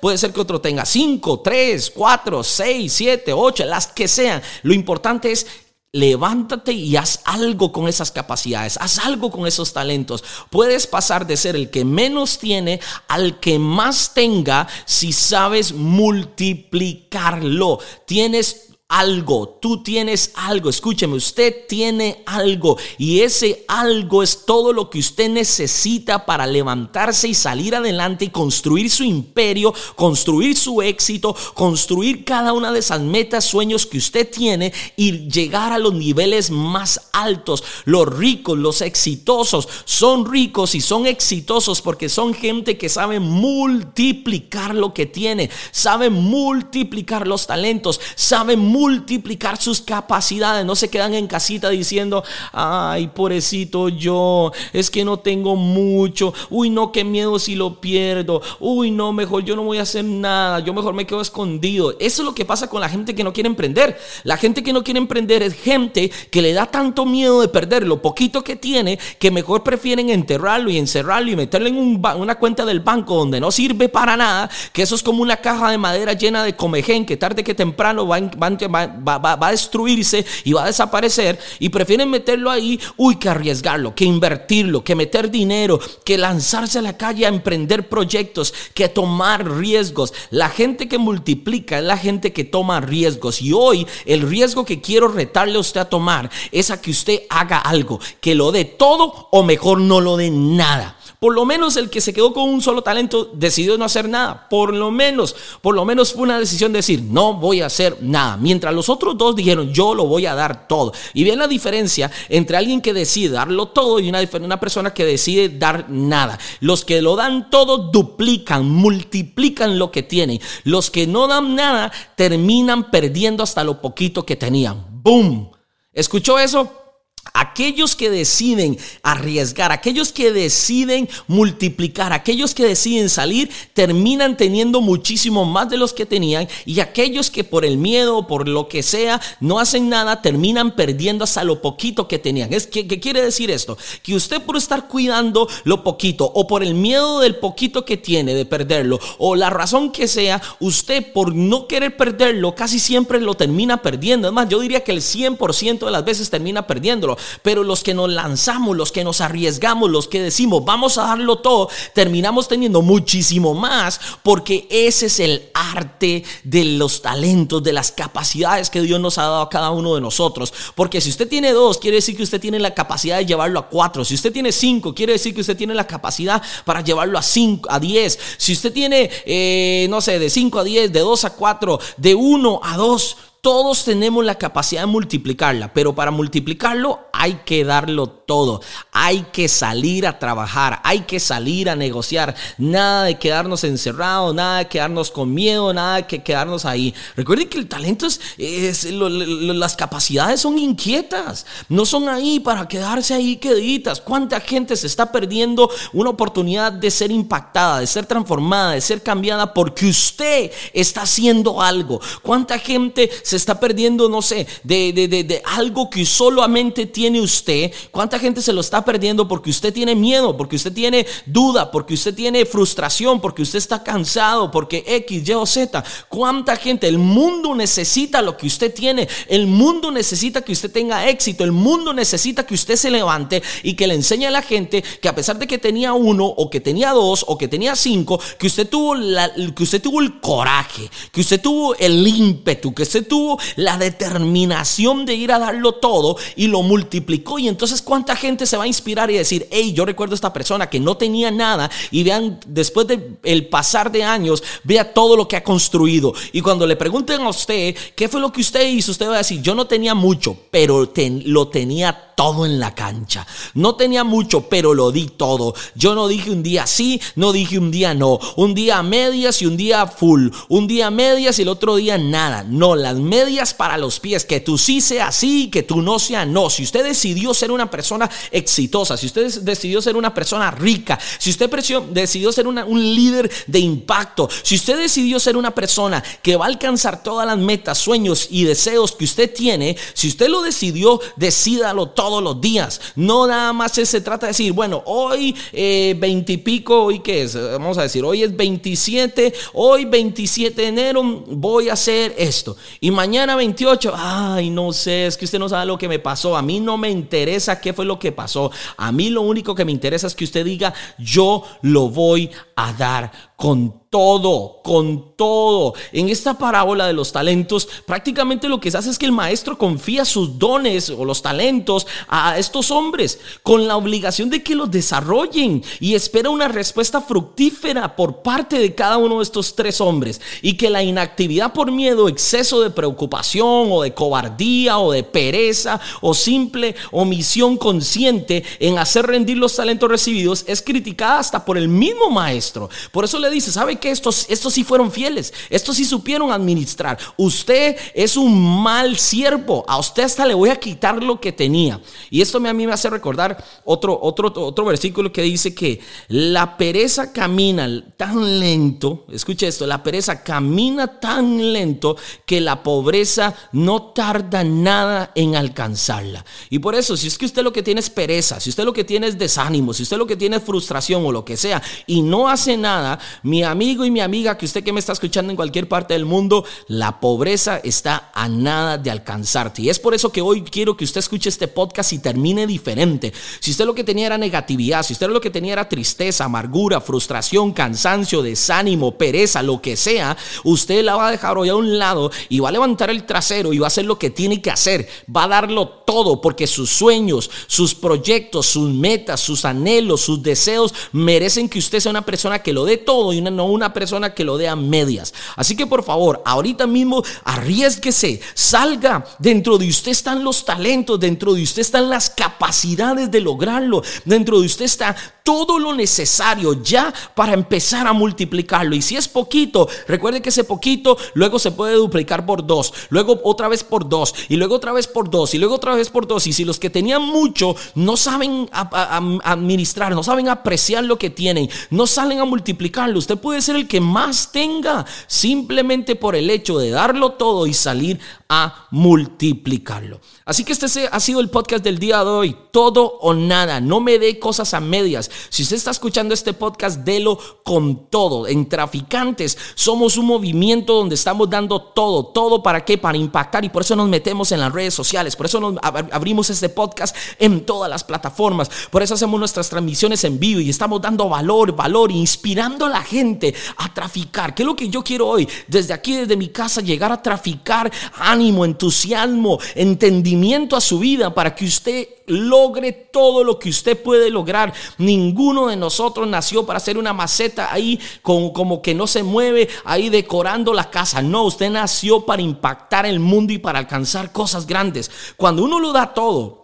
puede 0.00 0.18
ser 0.18 0.32
que 0.32 0.40
otro 0.40 0.60
tenga 0.60 0.84
cinco, 0.84 1.40
tres, 1.40 1.90
cuatro, 1.90 2.42
seis, 2.42 2.92
siete, 2.92 3.32
ocho, 3.32 3.64
las 3.64 3.86
que 3.86 4.08
sean. 4.08 4.42
Lo 4.62 4.74
importante 4.74 5.32
es 5.32 5.46
Levántate 5.92 6.72
y 6.72 6.96
haz 6.96 7.20
algo 7.24 7.72
con 7.72 7.88
esas 7.88 8.10
capacidades, 8.10 8.76
haz 8.76 8.98
algo 8.98 9.30
con 9.30 9.46
esos 9.46 9.72
talentos. 9.72 10.22
Puedes 10.50 10.86
pasar 10.86 11.26
de 11.26 11.38
ser 11.38 11.56
el 11.56 11.70
que 11.70 11.86
menos 11.86 12.38
tiene 12.38 12.78
al 13.08 13.40
que 13.40 13.58
más 13.58 14.12
tenga 14.12 14.68
si 14.84 15.14
sabes 15.14 15.72
multiplicarlo. 15.72 17.78
Tienes 18.04 18.67
algo, 18.90 19.58
tú 19.60 19.82
tienes 19.82 20.32
algo, 20.34 20.70
escúcheme, 20.70 21.14
usted 21.14 21.66
tiene 21.68 22.22
algo 22.24 22.78
y 22.96 23.20
ese 23.20 23.66
algo 23.68 24.22
es 24.22 24.46
todo 24.46 24.72
lo 24.72 24.88
que 24.88 24.98
usted 24.98 25.28
necesita 25.28 26.24
para 26.24 26.46
levantarse 26.46 27.28
y 27.28 27.34
salir 27.34 27.76
adelante 27.76 28.24
y 28.24 28.30
construir 28.30 28.88
su 28.88 29.04
imperio, 29.04 29.74
construir 29.94 30.56
su 30.56 30.80
éxito, 30.80 31.36
construir 31.52 32.24
cada 32.24 32.54
una 32.54 32.72
de 32.72 32.78
esas 32.78 33.02
metas, 33.02 33.44
sueños 33.44 33.84
que 33.84 33.98
usted 33.98 34.30
tiene 34.30 34.72
y 34.96 35.28
llegar 35.28 35.70
a 35.74 35.78
los 35.78 35.92
niveles 35.92 36.50
más 36.50 37.10
altos. 37.12 37.62
Los 37.84 38.08
ricos, 38.08 38.56
los 38.56 38.80
exitosos 38.80 39.68
son 39.84 40.24
ricos 40.24 40.74
y 40.74 40.80
son 40.80 41.04
exitosos 41.04 41.82
porque 41.82 42.08
son 42.08 42.32
gente 42.32 42.78
que 42.78 42.88
sabe 42.88 43.20
multiplicar 43.20 44.74
lo 44.74 44.94
que 44.94 45.04
tiene, 45.04 45.50
sabe 45.72 46.08
multiplicar 46.08 47.26
los 47.26 47.46
talentos, 47.46 48.00
sabe 48.14 48.56
multiplicar 48.56 48.77
multiplicar 48.78 49.56
sus 49.60 49.80
capacidades. 49.80 50.64
No 50.64 50.76
se 50.76 50.88
quedan 50.88 51.14
en 51.14 51.26
casita 51.26 51.70
diciendo, 51.70 52.22
ay, 52.52 53.08
pobrecito 53.08 53.88
yo, 53.88 54.52
es 54.72 54.90
que 54.90 55.04
no 55.04 55.18
tengo 55.18 55.56
mucho. 55.56 56.32
Uy, 56.48 56.70
no, 56.70 56.92
qué 56.92 57.04
miedo 57.04 57.38
si 57.38 57.56
lo 57.56 57.80
pierdo. 57.80 58.40
Uy, 58.60 58.90
no, 58.90 59.12
mejor 59.12 59.44
yo 59.44 59.56
no 59.56 59.64
voy 59.64 59.78
a 59.78 59.82
hacer 59.82 60.04
nada. 60.04 60.60
Yo 60.60 60.72
mejor 60.72 60.94
me 60.94 61.06
quedo 61.06 61.20
escondido. 61.20 61.92
Eso 61.98 62.22
es 62.22 62.26
lo 62.26 62.34
que 62.34 62.44
pasa 62.44 62.68
con 62.68 62.80
la 62.80 62.88
gente 62.88 63.14
que 63.14 63.24
no 63.24 63.32
quiere 63.32 63.48
emprender. 63.48 63.98
La 64.22 64.36
gente 64.36 64.62
que 64.62 64.72
no 64.72 64.84
quiere 64.84 64.98
emprender 64.98 65.42
es 65.42 65.54
gente 65.54 66.10
que 66.30 66.42
le 66.42 66.52
da 66.52 66.66
tanto 66.66 67.04
miedo 67.04 67.40
de 67.40 67.48
perder 67.48 67.86
lo 67.86 68.00
poquito 68.00 68.44
que 68.44 68.56
tiene 68.56 68.98
que 69.18 69.30
mejor 69.30 69.62
prefieren 69.62 70.10
enterrarlo 70.10 70.70
y 70.70 70.78
encerrarlo 70.78 71.30
y 71.30 71.36
meterlo 71.36 71.68
en 71.68 71.76
una 71.76 72.38
cuenta 72.38 72.64
del 72.64 72.80
banco 72.80 73.14
donde 73.16 73.40
no 73.40 73.50
sirve 73.50 73.88
para 73.88 74.16
nada, 74.16 74.50
que 74.72 74.82
eso 74.82 74.94
es 74.94 75.02
como 75.02 75.22
una 75.22 75.38
caja 75.38 75.70
de 75.70 75.78
madera 75.78 76.12
llena 76.12 76.42
de 76.44 76.54
comején 76.54 77.06
que 77.06 77.16
tarde 77.16 77.44
que 77.44 77.54
temprano 77.54 78.06
van, 78.06 78.30
van, 78.36 78.56
va, 78.68 79.38
a 79.40 79.50
destruirse 79.50 80.24
y 80.44 80.52
va 80.52 80.64
a 80.64 80.66
desaparecer 80.66 81.38
y 81.58 81.68
prefieren 81.68 82.10
meterlo 82.10 82.50
ahí, 82.50 82.80
uy, 82.96 83.16
que 83.16 83.28
arriesgarlo, 83.28 83.94
que 83.94 84.04
invertirlo, 84.04 84.84
que 84.84 84.94
meter 84.94 85.30
dinero, 85.30 85.80
que 86.04 86.18
lanzarse 86.18 86.78
a 86.78 86.82
la 86.82 86.96
calle 86.96 87.26
a 87.26 87.28
emprender 87.28 87.88
proyectos, 87.88 88.54
que 88.74 88.88
tomar 88.88 89.48
riesgos. 89.50 90.12
La 90.30 90.48
gente 90.48 90.88
que 90.88 90.98
multiplica 90.98 91.78
es 91.78 91.84
la 91.84 91.96
gente 91.96 92.32
que 92.32 92.44
toma 92.44 92.80
riesgos 92.80 93.42
y 93.42 93.52
hoy 93.52 93.86
el 94.06 94.22
riesgo 94.22 94.64
que 94.64 94.80
quiero 94.80 95.08
retarle 95.08 95.56
a 95.56 95.60
usted 95.60 95.80
a 95.80 95.88
tomar 95.88 96.30
es 96.52 96.70
a 96.70 96.80
que 96.80 96.90
usted 96.90 97.22
haga 97.30 97.58
algo, 97.58 98.00
que 98.20 98.34
lo 98.34 98.52
dé 98.52 98.64
todo 98.64 99.28
o 99.30 99.42
mejor 99.42 99.80
no 99.80 100.00
lo 100.00 100.16
dé 100.16 100.30
nada. 100.30 100.96
Por 101.18 101.34
lo 101.34 101.44
menos 101.44 101.76
el 101.76 101.90
que 101.90 102.00
se 102.00 102.12
quedó 102.12 102.32
con 102.32 102.48
un 102.48 102.62
solo 102.62 102.82
talento 102.82 103.32
decidió 103.34 103.76
no 103.76 103.84
hacer 103.84 104.08
nada. 104.08 104.48
Por 104.48 104.72
lo 104.72 104.92
menos, 104.92 105.34
por 105.60 105.74
lo 105.74 105.84
menos 105.84 106.12
fue 106.12 106.22
una 106.22 106.38
decisión 106.38 106.72
de 106.72 106.78
decir, 106.78 107.02
no 107.02 107.34
voy 107.34 107.60
a 107.60 107.66
hacer 107.66 107.98
nada. 108.00 108.36
Los 108.72 108.88
otros 108.88 109.16
dos 109.16 109.36
dijeron, 109.36 109.72
yo 109.72 109.94
lo 109.94 110.06
voy 110.06 110.26
a 110.26 110.34
dar 110.34 110.68
todo. 110.68 110.92
Y 111.14 111.24
bien 111.24 111.38
la 111.38 111.48
diferencia 111.48 112.10
entre 112.28 112.56
alguien 112.56 112.80
que 112.80 112.92
decide 112.92 113.30
darlo 113.30 113.68
todo 113.68 114.00
y 114.00 114.08
una, 114.08 114.20
una 114.40 114.60
persona 114.60 114.92
que 114.92 115.04
decide 115.04 115.48
dar 115.48 115.88
nada. 115.88 116.38
Los 116.60 116.84
que 116.84 117.00
lo 117.02 117.16
dan 117.16 117.50
todo 117.50 117.78
duplican, 117.78 118.68
multiplican 118.68 119.78
lo 119.78 119.90
que 119.90 120.02
tienen. 120.02 120.40
Los 120.64 120.90
que 120.90 121.06
no 121.06 121.26
dan 121.26 121.54
nada 121.54 121.92
terminan 122.16 122.90
perdiendo 122.90 123.42
hasta 123.42 123.64
lo 123.64 123.80
poquito 123.80 124.26
que 124.26 124.36
tenían. 124.36 124.84
¡Boom! 125.02 125.50
¿Escuchó 125.92 126.38
eso? 126.38 126.87
Aquellos 127.34 127.96
que 127.96 128.10
deciden 128.10 128.78
arriesgar, 129.02 129.72
aquellos 129.72 130.12
que 130.12 130.32
deciden 130.32 131.08
multiplicar, 131.26 132.12
aquellos 132.12 132.54
que 132.54 132.64
deciden 132.64 133.08
salir, 133.08 133.50
terminan 133.74 134.36
teniendo 134.36 134.80
muchísimo 134.80 135.44
más 135.44 135.68
de 135.68 135.76
los 135.76 135.92
que 135.92 136.06
tenían 136.06 136.48
y 136.64 136.80
aquellos 136.80 137.30
que 137.30 137.44
por 137.44 137.64
el 137.64 137.78
miedo 137.78 138.18
o 138.18 138.26
por 138.26 138.48
lo 138.48 138.68
que 138.68 138.82
sea 138.82 139.20
no 139.40 139.58
hacen 139.58 139.88
nada, 139.88 140.22
terminan 140.22 140.74
perdiendo 140.74 141.24
hasta 141.24 141.44
lo 141.44 141.60
poquito 141.60 142.08
que 142.08 142.18
tenían. 142.18 142.52
Es 142.52 142.66
¿Qué 142.66 142.86
quiere 142.86 143.22
decir 143.22 143.50
esto? 143.50 143.76
Que 144.02 144.14
usted 144.14 144.42
por 144.42 144.56
estar 144.56 144.88
cuidando 144.88 145.48
lo 145.64 145.82
poquito 145.82 146.30
o 146.34 146.46
por 146.46 146.62
el 146.62 146.74
miedo 146.74 147.20
del 147.20 147.36
poquito 147.36 147.84
que 147.84 147.96
tiene 147.96 148.34
de 148.34 148.44
perderlo 148.44 148.98
o 149.18 149.36
la 149.36 149.50
razón 149.50 149.92
que 149.92 150.08
sea, 150.08 150.40
usted 150.60 151.12
por 151.12 151.34
no 151.34 151.66
querer 151.66 151.96
perderlo 151.96 152.54
casi 152.54 152.78
siempre 152.78 153.20
lo 153.20 153.34
termina 153.34 153.82
perdiendo. 153.82 154.28
Es 154.28 154.34
más, 154.34 154.48
yo 154.48 154.60
diría 154.60 154.84
que 154.84 154.92
el 154.92 155.00
100% 155.00 155.84
de 155.84 155.90
las 155.90 156.04
veces 156.04 156.30
termina 156.30 156.66
perdiéndolo. 156.66 157.17
Pero 157.42 157.64
los 157.64 157.82
que 157.82 157.94
nos 157.94 158.10
lanzamos, 158.10 158.76
los 158.76 158.92
que 158.92 159.04
nos 159.04 159.20
arriesgamos, 159.20 159.90
los 159.90 160.08
que 160.08 160.22
decimos 160.22 160.64
vamos 160.64 160.98
a 160.98 161.04
darlo 161.04 161.38
todo, 161.38 161.68
terminamos 161.94 162.48
teniendo 162.48 162.82
muchísimo 162.82 163.54
más 163.54 164.00
porque 164.22 164.66
ese 164.70 165.06
es 165.06 165.20
el 165.20 165.50
arte 165.54 166.24
de 166.44 166.64
los 166.64 167.02
talentos, 167.02 167.62
de 167.62 167.72
las 167.72 167.92
capacidades 167.92 168.70
que 168.70 168.82
Dios 168.82 169.00
nos 169.00 169.18
ha 169.18 169.22
dado 169.22 169.42
a 169.42 169.48
cada 169.48 169.70
uno 169.70 169.94
de 169.94 170.00
nosotros. 170.00 170.52
Porque 170.74 171.00
si 171.00 171.10
usted 171.10 171.28
tiene 171.28 171.52
dos, 171.52 171.78
quiere 171.78 171.96
decir 171.96 172.16
que 172.16 172.22
usted 172.22 172.40
tiene 172.40 172.58
la 172.58 172.74
capacidad 172.74 173.18
de 173.18 173.26
llevarlo 173.26 173.60
a 173.60 173.68
cuatro. 173.68 174.04
Si 174.04 174.14
usted 174.14 174.32
tiene 174.32 174.52
cinco, 174.52 174.94
quiere 174.94 175.14
decir 175.14 175.34
que 175.34 175.40
usted 175.40 175.56
tiene 175.56 175.74
la 175.74 175.86
capacidad 175.86 176.42
para 176.64 176.80
llevarlo 176.80 177.18
a 177.18 177.22
cinco, 177.22 177.68
a 177.70 177.78
diez. 177.78 178.18
Si 178.36 178.52
usted 178.52 178.72
tiene, 178.72 179.10
eh, 179.24 179.86
no 179.90 180.00
sé, 180.00 180.18
de 180.18 180.30
cinco 180.30 180.58
a 180.58 180.64
diez, 180.64 180.92
de 180.92 181.00
dos 181.00 181.24
a 181.24 181.30
cuatro, 181.30 181.80
de 181.96 182.14
uno 182.14 182.60
a 182.62 182.76
dos, 182.76 183.16
todos 183.40 183.84
tenemos 183.84 184.24
la 184.24 184.36
capacidad 184.36 184.82
de 184.82 184.86
multiplicarla, 184.86 185.72
pero 185.72 185.94
para 185.94 186.10
multiplicarlo 186.10 187.00
hay 187.12 187.40
que 187.44 187.64
darlo 187.64 188.08
todo. 188.08 188.60
Hay 188.92 189.26
que 189.32 189.48
salir 189.48 190.06
a 190.06 190.18
trabajar, 190.18 190.80
hay 190.84 191.00
que 191.00 191.18
salir 191.18 191.70
a 191.70 191.76
negociar. 191.76 192.34
Nada 192.58 193.04
de 193.04 193.18
quedarnos 193.18 193.64
encerrados, 193.64 194.34
nada 194.34 194.58
de 194.58 194.68
quedarnos 194.68 195.10
con 195.10 195.32
miedo, 195.32 195.72
nada 195.72 195.96
de 195.96 196.06
que 196.06 196.22
quedarnos 196.22 196.64
ahí. 196.64 196.94
Recuerden 197.16 197.48
que 197.48 197.58
el 197.58 197.68
talento 197.68 198.06
es, 198.06 198.84
las 198.92 199.76
capacidades 199.76 200.40
son 200.40 200.58
inquietas, 200.58 201.46
no 201.68 201.86
son 201.86 202.08
ahí 202.08 202.40
para 202.40 202.68
quedarse 202.68 203.14
ahí 203.14 203.36
queditas. 203.36 204.00
¿Cuánta 204.00 204.40
gente 204.40 204.76
se 204.76 204.86
está 204.86 205.10
perdiendo 205.10 205.70
una 205.92 206.10
oportunidad 206.10 206.72
de 206.72 206.90
ser 206.90 207.10
impactada, 207.10 207.80
de 207.80 207.86
ser 207.86 208.06
transformada, 208.06 208.72
de 208.72 208.80
ser 208.80 209.02
cambiada 209.02 209.54
porque 209.54 209.86
usted 209.86 210.52
está 210.72 211.02
haciendo 211.02 211.62
algo? 211.62 212.00
¿Cuánta 212.22 212.58
gente 212.58 213.10
se 213.28 213.36
está 213.36 213.60
perdiendo, 213.60 214.08
no 214.08 214.22
sé, 214.22 214.46
de, 214.64 214.90
de, 214.94 215.42
algo 215.44 215.90
que 215.90 216.06
solamente 216.06 216.86
tiene 216.86 217.20
usted. 217.20 217.70
¿Cuánta 217.90 218.18
gente 218.18 218.40
se 218.40 218.54
lo 218.54 218.62
está 218.62 218.82
perdiendo 218.86 219.28
porque 219.28 219.50
usted 219.50 219.70
tiene 219.70 219.94
miedo, 219.94 220.34
porque 220.34 220.56
usted 220.56 220.72
tiene 220.72 221.06
duda, 221.26 221.70
porque 221.70 221.92
usted 221.92 222.14
tiene 222.14 222.46
frustración, 222.46 223.20
porque 223.20 223.42
usted 223.42 223.58
está 223.58 223.82
cansado, 223.84 224.50
porque 224.50 224.82
X, 224.86 225.28
Y 225.28 225.32
o 225.34 225.44
Z? 225.44 225.84
¿Cuánta 226.08 226.56
gente? 226.56 226.88
El 226.88 226.96
mundo 226.96 227.54
necesita 227.54 228.22
lo 228.22 228.34
que 228.38 228.46
usted 228.46 228.72
tiene. 228.72 229.06
El 229.28 229.46
mundo 229.46 229.90
necesita 229.90 230.40
que 230.40 230.52
usted 230.52 230.72
tenga 230.72 231.06
éxito. 231.10 231.44
El 231.44 231.52
mundo 231.52 231.92
necesita 231.92 232.46
que 232.46 232.54
usted 232.54 232.76
se 232.76 232.90
levante 232.90 233.42
y 233.62 233.74
que 233.74 233.86
le 233.86 233.94
enseñe 233.94 234.24
a 234.24 234.30
la 234.30 234.40
gente 234.40 234.82
que 235.02 235.08
a 235.10 235.14
pesar 235.14 235.38
de 235.38 235.46
que 235.46 235.58
tenía 235.58 235.92
uno 235.92 236.24
o 236.24 236.48
que 236.48 236.60
tenía 236.60 236.92
dos 236.92 237.26
o 237.28 237.36
que 237.36 237.46
tenía 237.46 237.76
cinco, 237.76 238.18
que 238.38 238.46
usted 238.46 238.66
tuvo, 238.66 238.94
la, 238.94 239.30
que 239.54 239.62
usted 239.62 239.82
tuvo 239.82 240.00
el 240.00 240.18
coraje, 240.18 240.88
que 241.12 241.20
usted 241.20 241.42
tuvo 241.42 241.74
el 241.74 242.06
ímpetu, 242.06 242.72
que 242.72 242.84
usted 242.84 243.06
tuvo 243.06 243.17
la 243.56 243.78
determinación 243.78 245.06
de 245.06 245.14
ir 245.14 245.32
a 245.32 245.38
darlo 245.38 245.72
todo 245.72 246.16
y 246.36 246.46
lo 246.46 246.62
multiplicó. 246.62 247.38
Y 247.38 247.48
entonces, 247.48 247.82
¿cuánta 247.82 248.16
gente 248.16 248.46
se 248.46 248.56
va 248.56 248.64
a 248.64 248.68
inspirar 248.68 249.10
y 249.10 249.14
decir, 249.14 249.46
hey, 249.50 249.72
yo 249.72 249.84
recuerdo 249.84 250.14
a 250.14 250.16
esta 250.16 250.32
persona 250.32 250.68
que 250.68 250.80
no 250.80 250.96
tenía 250.96 251.30
nada 251.30 251.70
y 251.90 252.02
vean, 252.02 252.40
después 252.46 252.86
del 252.86 253.18
el 253.22 253.48
pasar 253.48 253.90
de 253.92 254.04
años, 254.04 254.42
vea 254.64 254.92
todo 254.92 255.16
lo 255.16 255.28
que 255.28 255.36
ha 255.36 255.44
construido. 255.44 256.12
Y 256.32 256.40
cuando 256.40 256.66
le 256.66 256.76
pregunten 256.76 257.20
a 257.22 257.28
usted, 257.28 257.76
¿qué 257.94 258.08
fue 258.08 258.20
lo 258.20 258.32
que 258.32 258.40
usted 258.40 258.66
hizo? 258.68 258.92
Usted 258.92 259.08
va 259.08 259.14
a 259.14 259.18
decir, 259.18 259.40
yo 259.42 259.54
no 259.54 259.66
tenía 259.66 259.94
mucho, 259.94 260.36
pero 260.50 260.90
lo 261.24 261.48
tenía 261.48 262.08
todo 262.18 262.44
en 262.44 262.58
la 262.58 262.74
cancha. 262.74 263.24
No 263.54 263.76
tenía 263.76 264.02
mucho, 264.02 264.48
pero 264.48 264.74
lo 264.74 264.90
di 264.90 265.06
todo. 265.06 265.54
Yo 265.76 265.94
no 265.94 266.08
dije 266.08 266.32
un 266.32 266.42
día 266.42 266.66
sí, 266.66 267.00
no 267.14 267.32
dije 267.32 267.58
un 267.58 267.70
día 267.70 267.94
no. 267.94 268.18
Un 268.34 268.54
día 268.54 268.82
medias 268.82 269.40
y 269.40 269.46
un 269.46 269.56
día 269.56 269.86
full. 269.86 270.30
Un 270.48 270.66
día 270.66 270.90
medias 270.90 271.38
y 271.38 271.42
el 271.42 271.48
otro 271.48 271.76
día 271.76 271.96
nada. 271.96 272.42
No, 272.42 272.74
las 272.74 272.96
medias 273.08 273.54
para 273.54 273.78
los 273.78 274.00
pies. 274.00 274.24
Que 274.24 274.40
tú 274.40 274.58
sí 274.58 274.80
sea 274.80 275.12
sí, 275.12 275.48
que 275.50 275.62
tú 275.62 275.82
no 275.82 275.98
sea 275.98 276.26
no. 276.26 276.50
Si 276.50 276.64
usted 276.64 276.84
decidió 276.84 277.32
ser 277.34 277.52
una 277.52 277.70
persona 277.70 278.10
exitosa, 278.30 278.96
si 278.96 279.06
usted 279.06 279.40
decidió 279.42 279.80
ser 279.80 279.96
una 279.96 280.12
persona 280.12 280.50
rica, 280.50 280.98
si 281.18 281.30
usted 281.30 281.48
decidió 281.90 282.32
ser 282.32 282.46
un 282.46 282.94
líder 282.94 283.30
de 283.46 283.58
impacto, 283.58 284.28
si 284.42 284.56
usted 284.56 284.78
decidió 284.78 285.20
ser 285.20 285.36
una 285.36 285.54
persona 285.54 286.02
que 286.22 286.36
va 286.36 286.46
a 286.46 286.48
alcanzar 286.48 287.02
todas 287.02 287.26
las 287.26 287.38
metas, 287.38 287.78
sueños 287.78 288.28
y 288.30 288.44
deseos 288.44 288.92
que 288.92 289.04
usted 289.04 289.32
tiene, 289.32 289.76
si 289.94 290.08
usted 290.08 290.28
lo 290.28 290.42
decidió, 290.42 291.00
decídalo 291.16 291.90
todo 291.90 292.08
todos 292.08 292.22
los 292.22 292.40
días. 292.40 292.80
No 292.96 293.26
nada 293.26 293.52
más 293.52 293.72
se 293.72 294.00
trata 294.00 294.26
de 294.26 294.30
decir, 294.30 294.52
bueno, 294.52 294.82
hoy 294.86 295.36
eh, 295.52 295.94
veintipico, 295.98 296.84
hoy 296.84 297.00
qué 297.00 297.22
es, 297.22 297.34
vamos 297.34 297.76
a 297.76 297.82
decir, 297.82 298.02
hoy 298.02 298.22
es 298.22 298.34
27, 298.34 299.34
hoy 299.52 299.84
27 299.84 300.62
de 300.62 300.68
enero 300.68 301.02
voy 301.02 301.68
a 301.68 301.74
hacer 301.74 302.14
esto. 302.16 302.56
Mañana 302.98 303.36
28, 303.36 303.94
ay, 303.96 304.50
no 304.50 304.72
sé, 304.72 305.06
es 305.06 305.16
que 305.16 305.24
usted 305.24 305.38
no 305.38 305.48
sabe 305.48 305.66
lo 305.66 305.78
que 305.78 305.86
me 305.86 306.00
pasó. 306.00 306.36
A 306.36 306.42
mí 306.42 306.58
no 306.58 306.76
me 306.76 306.90
interesa 306.90 307.60
qué 307.60 307.72
fue 307.72 307.84
lo 307.84 307.96
que 307.96 308.10
pasó. 308.10 308.50
A 308.76 308.90
mí 308.90 309.08
lo 309.08 309.22
único 309.22 309.54
que 309.54 309.64
me 309.64 309.70
interesa 309.70 310.08
es 310.08 310.16
que 310.16 310.24
usted 310.24 310.44
diga, 310.44 310.74
yo 310.98 311.44
lo 311.62 311.90
voy 311.90 312.28
a 312.56 312.72
dar 312.72 313.12
con 313.38 313.78
todo, 313.88 314.60
con 314.62 315.16
todo. 315.16 315.74
En 315.92 316.08
esta 316.08 316.36
parábola 316.36 316.86
de 316.86 316.92
los 316.92 317.12
talentos, 317.12 317.68
prácticamente 317.86 318.48
lo 318.48 318.60
que 318.60 318.70
se 318.70 318.78
hace 318.78 318.90
es 318.90 318.98
que 318.98 319.06
el 319.06 319.12
maestro 319.12 319.56
confía 319.56 320.04
sus 320.04 320.38
dones 320.38 320.90
o 320.90 321.04
los 321.04 321.22
talentos 321.22 321.86
a 322.08 322.36
estos 322.36 322.70
hombres 322.70 323.20
con 323.42 323.66
la 323.66 323.76
obligación 323.76 324.28
de 324.28 324.42
que 324.42 324.54
los 324.54 324.70
desarrollen 324.70 325.62
y 325.80 325.94
espera 325.94 326.30
una 326.30 326.48
respuesta 326.48 327.00
fructífera 327.00 327.96
por 327.96 328.22
parte 328.22 328.58
de 328.58 328.74
cada 328.74 328.98
uno 328.98 329.18
de 329.18 329.22
estos 329.22 329.54
tres 329.54 329.80
hombres 329.80 330.20
y 330.42 330.56
que 330.56 330.68
la 330.68 330.82
inactividad 330.82 331.52
por 331.52 331.70
miedo, 331.70 332.08
exceso 332.08 332.60
de 332.60 332.70
preocupación 332.70 333.68
o 333.70 333.82
de 333.82 333.94
cobardía 333.94 334.78
o 334.78 334.92
de 334.92 335.04
pereza 335.04 335.80
o 336.00 336.12
simple 336.12 336.74
omisión 336.90 337.56
consciente 337.56 338.44
en 338.58 338.78
hacer 338.78 339.06
rendir 339.06 339.38
los 339.38 339.56
talentos 339.56 339.88
recibidos 339.88 340.44
es 340.46 340.60
criticada 340.60 341.20
hasta 341.20 341.44
por 341.44 341.56
el 341.56 341.68
mismo 341.68 342.10
maestro. 342.10 342.68
Por 342.92 343.04
eso 343.04 343.18
le 343.18 343.27
dice, 343.30 343.52
¿sabe 343.52 343.76
que 343.76 343.90
estos, 343.90 344.26
estos 344.28 344.54
sí 344.54 344.64
fueron 344.64 344.90
fieles, 344.90 345.32
estos 345.50 345.76
sí 345.76 345.84
supieron 345.84 346.32
administrar. 346.32 346.98
Usted 347.16 347.76
es 347.94 348.16
un 348.16 348.62
mal 348.62 348.98
siervo, 348.98 349.64
a 349.68 349.78
usted 349.78 350.04
hasta 350.04 350.26
le 350.26 350.34
voy 350.34 350.50
a 350.50 350.56
quitar 350.56 351.02
lo 351.02 351.20
que 351.20 351.32
tenía. 351.32 351.80
Y 352.10 352.20
esto 352.20 352.38
a 352.38 352.52
mí 352.52 352.66
me 352.66 352.72
hace 352.72 352.90
recordar 352.90 353.42
otro, 353.64 353.98
otro, 354.00 354.32
otro 354.34 354.64
versículo 354.64 355.12
que 355.12 355.22
dice 355.22 355.54
que 355.54 355.80
la 356.08 356.56
pereza 356.56 357.12
camina 357.12 357.68
tan 357.96 358.40
lento, 358.40 359.04
escuche 359.10 359.46
esto, 359.46 359.66
la 359.66 359.82
pereza 359.82 360.22
camina 360.22 361.00
tan 361.00 361.52
lento 361.52 361.96
que 362.26 362.40
la 362.40 362.62
pobreza 362.62 363.34
no 363.52 363.82
tarda 363.92 364.44
nada 364.44 365.12
en 365.14 365.36
alcanzarla. 365.36 366.24
Y 366.50 366.58
por 366.58 366.74
eso, 366.74 366.96
si 366.96 367.08
es 367.08 367.18
que 367.18 367.26
usted 367.26 367.42
lo 367.42 367.52
que 367.52 367.62
tiene 367.62 367.80
es 367.80 367.90
pereza, 367.90 368.40
si 368.40 368.50
usted 368.50 368.64
lo 368.64 368.72
que 368.72 368.84
tiene 368.84 369.06
es 369.06 369.18
desánimo, 369.18 369.74
si 369.74 369.82
usted 369.82 369.96
lo 369.96 370.06
que 370.06 370.16
tiene 370.16 370.36
es 370.36 370.42
frustración 370.42 371.04
o 371.04 371.12
lo 371.12 371.24
que 371.24 371.36
sea, 371.36 371.62
y 371.86 372.02
no 372.02 372.28
hace 372.28 372.56
nada, 372.56 372.98
mi 373.22 373.42
amigo, 373.42 373.84
y 373.84 373.90
mi 373.90 374.00
amiga, 374.00 374.36
que 374.36 374.46
usted 374.46 374.64
que 374.64 374.72
me 374.72 374.80
está 374.80 374.92
escuchando 374.92 375.30
en 375.30 375.36
cualquier 375.36 375.68
parte 375.68 375.94
del 375.94 376.04
mundo, 376.04 376.44
la 376.66 377.00
pobreza 377.00 377.60
está 377.62 378.10
a 378.14 378.28
nada 378.28 378.78
de 378.78 378.90
alcanzarte. 378.90 379.62
Y 379.62 379.68
es 379.68 379.78
por 379.78 379.94
eso 379.94 380.10
que 380.10 380.20
hoy 380.20 380.42
quiero 380.42 380.76
que 380.76 380.84
usted 380.84 381.00
escuche 381.00 381.28
este 381.28 381.48
podcast 381.48 381.92
y 381.92 381.98
termine 381.98 382.46
diferente. 382.46 383.12
Si 383.40 383.50
usted 383.50 383.66
lo 383.66 383.74
que 383.74 383.84
tenía 383.84 384.06
era 384.06 384.18
negatividad, 384.18 384.82
si 384.82 384.92
usted 384.92 385.08
lo 385.08 385.20
que 385.20 385.30
tenía 385.30 385.54
era 385.54 385.68
tristeza, 385.68 386.24
amargura, 386.24 386.80
frustración, 386.80 387.52
cansancio, 387.52 388.22
desánimo, 388.22 388.96
pereza, 388.96 389.42
lo 389.42 389.60
que 389.60 389.76
sea, 389.76 390.16
usted 390.44 390.84
la 390.84 390.96
va 390.96 391.08
a 391.08 391.10
dejar 391.10 391.38
hoy 391.38 391.48
a 391.48 391.56
un 391.56 391.78
lado 391.78 392.10
y 392.28 392.40
va 392.40 392.48
a 392.48 392.52
levantar 392.52 392.90
el 392.90 393.04
trasero 393.04 393.52
y 393.52 393.58
va 393.58 393.66
a 393.66 393.68
hacer 393.68 393.84
lo 393.84 393.98
que 393.98 394.10
tiene 394.10 394.40
que 394.40 394.50
hacer. 394.50 394.88
Va 395.14 395.24
a 395.24 395.28
darlo 395.28 395.68
todo 395.68 396.20
porque 396.20 396.46
sus 396.46 396.70
sueños, 396.70 397.30
sus 397.46 397.74
proyectos, 397.74 398.46
sus 398.46 398.70
metas, 398.70 399.20
sus 399.20 399.44
anhelos, 399.44 400.00
sus 400.00 400.22
deseos 400.22 400.74
merecen 400.92 401.48
que 401.48 401.58
usted 401.58 401.80
sea 401.80 401.90
una 401.90 402.04
persona 402.04 402.40
que 402.40 402.52
lo 402.52 402.64
dé 402.64 402.76
todo 402.76 403.07
y 403.12 403.20
no 403.20 403.46
una 403.46 403.72
persona 403.72 404.14
que 404.14 404.24
lo 404.24 404.36
dé 404.36 404.48
a 404.48 404.56
medias. 404.56 405.14
Así 405.36 405.56
que 405.56 405.66
por 405.66 405.82
favor, 405.82 406.22
ahorita 406.24 406.66
mismo 406.66 407.02
arriesguese, 407.24 408.20
salga. 408.34 409.04
Dentro 409.18 409.58
de 409.58 409.68
usted 409.68 409.90
están 409.90 410.24
los 410.24 410.44
talentos, 410.44 410.98
dentro 410.98 411.34
de 411.34 411.42
usted 411.42 411.62
están 411.62 411.90
las 411.90 412.10
capacidades 412.10 413.10
de 413.10 413.20
lograrlo, 413.20 413.82
dentro 414.04 414.40
de 414.40 414.46
usted 414.46 414.64
está 414.64 414.96
todo 415.28 415.58
lo 415.58 415.74
necesario 415.74 416.62
ya 416.62 416.90
para 417.14 417.34
empezar 417.34 417.86
a 417.86 417.92
multiplicarlo. 417.92 418.74
Y 418.74 418.80
si 418.80 418.96
es 418.96 419.08
poquito, 419.08 419.68
recuerde 419.86 420.22
que 420.22 420.30
ese 420.30 420.42
poquito 420.42 420.96
luego 421.12 421.38
se 421.38 421.52
puede 421.52 421.74
duplicar 421.74 422.24
por 422.24 422.46
dos, 422.46 422.72
luego 422.88 423.20
otra 423.24 423.46
vez 423.48 423.62
por 423.62 423.86
dos, 423.86 424.14
y 424.30 424.36
luego 424.36 424.54
otra 424.54 424.72
vez 424.72 424.86
por 424.86 425.10
dos, 425.10 425.34
y 425.34 425.38
luego 425.38 425.56
otra 425.56 425.74
vez 425.74 425.90
por 425.90 426.06
dos. 426.06 426.26
Y 426.26 426.32
si 426.32 426.46
los 426.46 426.58
que 426.58 426.70
tenían 426.70 427.02
mucho 427.02 427.54
no 427.74 427.98
saben 427.98 428.48
administrar, 428.52 429.94
no 429.94 430.02
saben 430.02 430.30
apreciar 430.30 430.84
lo 430.84 430.98
que 430.98 431.10
tienen, 431.10 431.50
no 431.68 431.86
salen 431.86 432.20
a 432.20 432.24
multiplicarlo, 432.24 432.97
usted 432.98 433.18
puede 433.18 433.40
ser 433.40 433.56
el 433.56 433.68
que 433.68 433.80
más 433.80 434.32
tenga 434.32 434.84
simplemente 435.06 435.96
por 435.96 436.16
el 436.16 436.30
hecho 436.30 436.58
de 436.58 436.70
darlo 436.70 437.12
todo 437.12 437.46
y 437.46 437.54
salir 437.54 438.00
a 438.28 438.66
multiplicarlo. 438.70 440.00
Así 440.26 440.44
que 440.44 440.52
este 440.52 440.66
ha 440.90 441.00
sido 441.00 441.20
el 441.20 441.30
podcast 441.30 441.64
del 441.64 441.78
día 441.78 442.04
de 442.04 442.10
hoy. 442.10 442.36
Todo 442.50 442.98
o 443.00 443.14
nada. 443.14 443.60
No 443.60 443.80
me 443.80 443.98
dé 443.98 444.18
cosas 444.18 444.52
a 444.52 444.60
medias. 444.60 445.10
Si 445.30 445.42
usted 445.42 445.56
está 445.56 445.70
escuchando 445.70 446.12
este 446.12 446.34
podcast, 446.34 446.80
délo 446.80 447.18
con 447.42 447.88
todo. 447.88 448.26
En 448.26 448.46
Traficantes 448.46 449.38
somos 449.54 449.96
un 449.96 450.04
movimiento 450.06 450.74
donde 450.74 450.96
estamos 450.96 451.30
dando 451.30 451.62
todo. 451.62 452.06
¿Todo 452.06 452.42
para 452.42 452.64
qué? 452.64 452.76
Para 452.76 452.98
impactar. 452.98 453.46
Y 453.46 453.48
por 453.48 453.62
eso 453.62 453.74
nos 453.74 453.88
metemos 453.88 454.30
en 454.32 454.40
las 454.40 454.52
redes 454.52 454.74
sociales. 454.74 455.16
Por 455.16 455.24
eso 455.24 455.40
nos 455.40 455.54
abrimos 455.62 456.28
este 456.28 456.50
podcast 456.50 456.94
en 457.18 457.46
todas 457.46 457.70
las 457.70 457.82
plataformas. 457.82 458.50
Por 458.70 458.82
eso 458.82 458.94
hacemos 458.94 459.18
nuestras 459.18 459.48
transmisiones 459.48 460.04
en 460.04 460.18
vivo 460.18 460.40
y 460.40 460.50
estamos 460.50 460.82
dando 460.82 461.08
valor, 461.08 461.56
valor, 461.56 461.90
inspirando 461.90 462.68
la 462.68 462.77
gente 462.82 463.34
a 463.56 463.72
traficar. 463.72 464.34
¿Qué 464.34 464.42
es 464.42 464.46
lo 464.46 464.56
que 464.56 464.68
yo 464.68 464.82
quiero 464.82 465.08
hoy? 465.08 465.28
Desde 465.46 465.72
aquí, 465.74 465.96
desde 465.96 466.16
mi 466.16 466.28
casa, 466.28 466.60
llegar 466.60 466.92
a 466.92 467.02
traficar 467.02 467.70
ánimo, 467.96 468.44
entusiasmo, 468.44 469.38
entendimiento 469.54 470.56
a 470.56 470.60
su 470.60 470.78
vida 470.78 471.14
para 471.14 471.34
que 471.34 471.44
usted 471.44 471.88
logre 472.06 472.72
todo 472.72 473.22
lo 473.24 473.38
que 473.38 473.50
usted 473.50 473.80
puede 473.82 474.10
lograr. 474.10 474.52
Ninguno 474.78 475.48
de 475.48 475.56
nosotros 475.56 476.08
nació 476.08 476.46
para 476.46 476.58
hacer 476.58 476.78
una 476.78 476.92
maceta 476.92 477.52
ahí 477.52 477.78
con, 478.02 478.32
como 478.32 478.62
que 478.62 478.74
no 478.74 478.86
se 478.86 479.02
mueve, 479.02 479.48
ahí 479.64 479.88
decorando 479.88 480.52
la 480.54 480.70
casa. 480.70 481.02
No, 481.02 481.24
usted 481.24 481.50
nació 481.50 482.04
para 482.04 482.22
impactar 482.22 482.86
el 482.86 483.00
mundo 483.00 483.32
y 483.32 483.38
para 483.38 483.58
alcanzar 483.58 484.12
cosas 484.12 484.46
grandes. 484.46 484.90
Cuando 485.16 485.44
uno 485.44 485.60
lo 485.60 485.72
da 485.72 485.92
todo, 485.94 486.37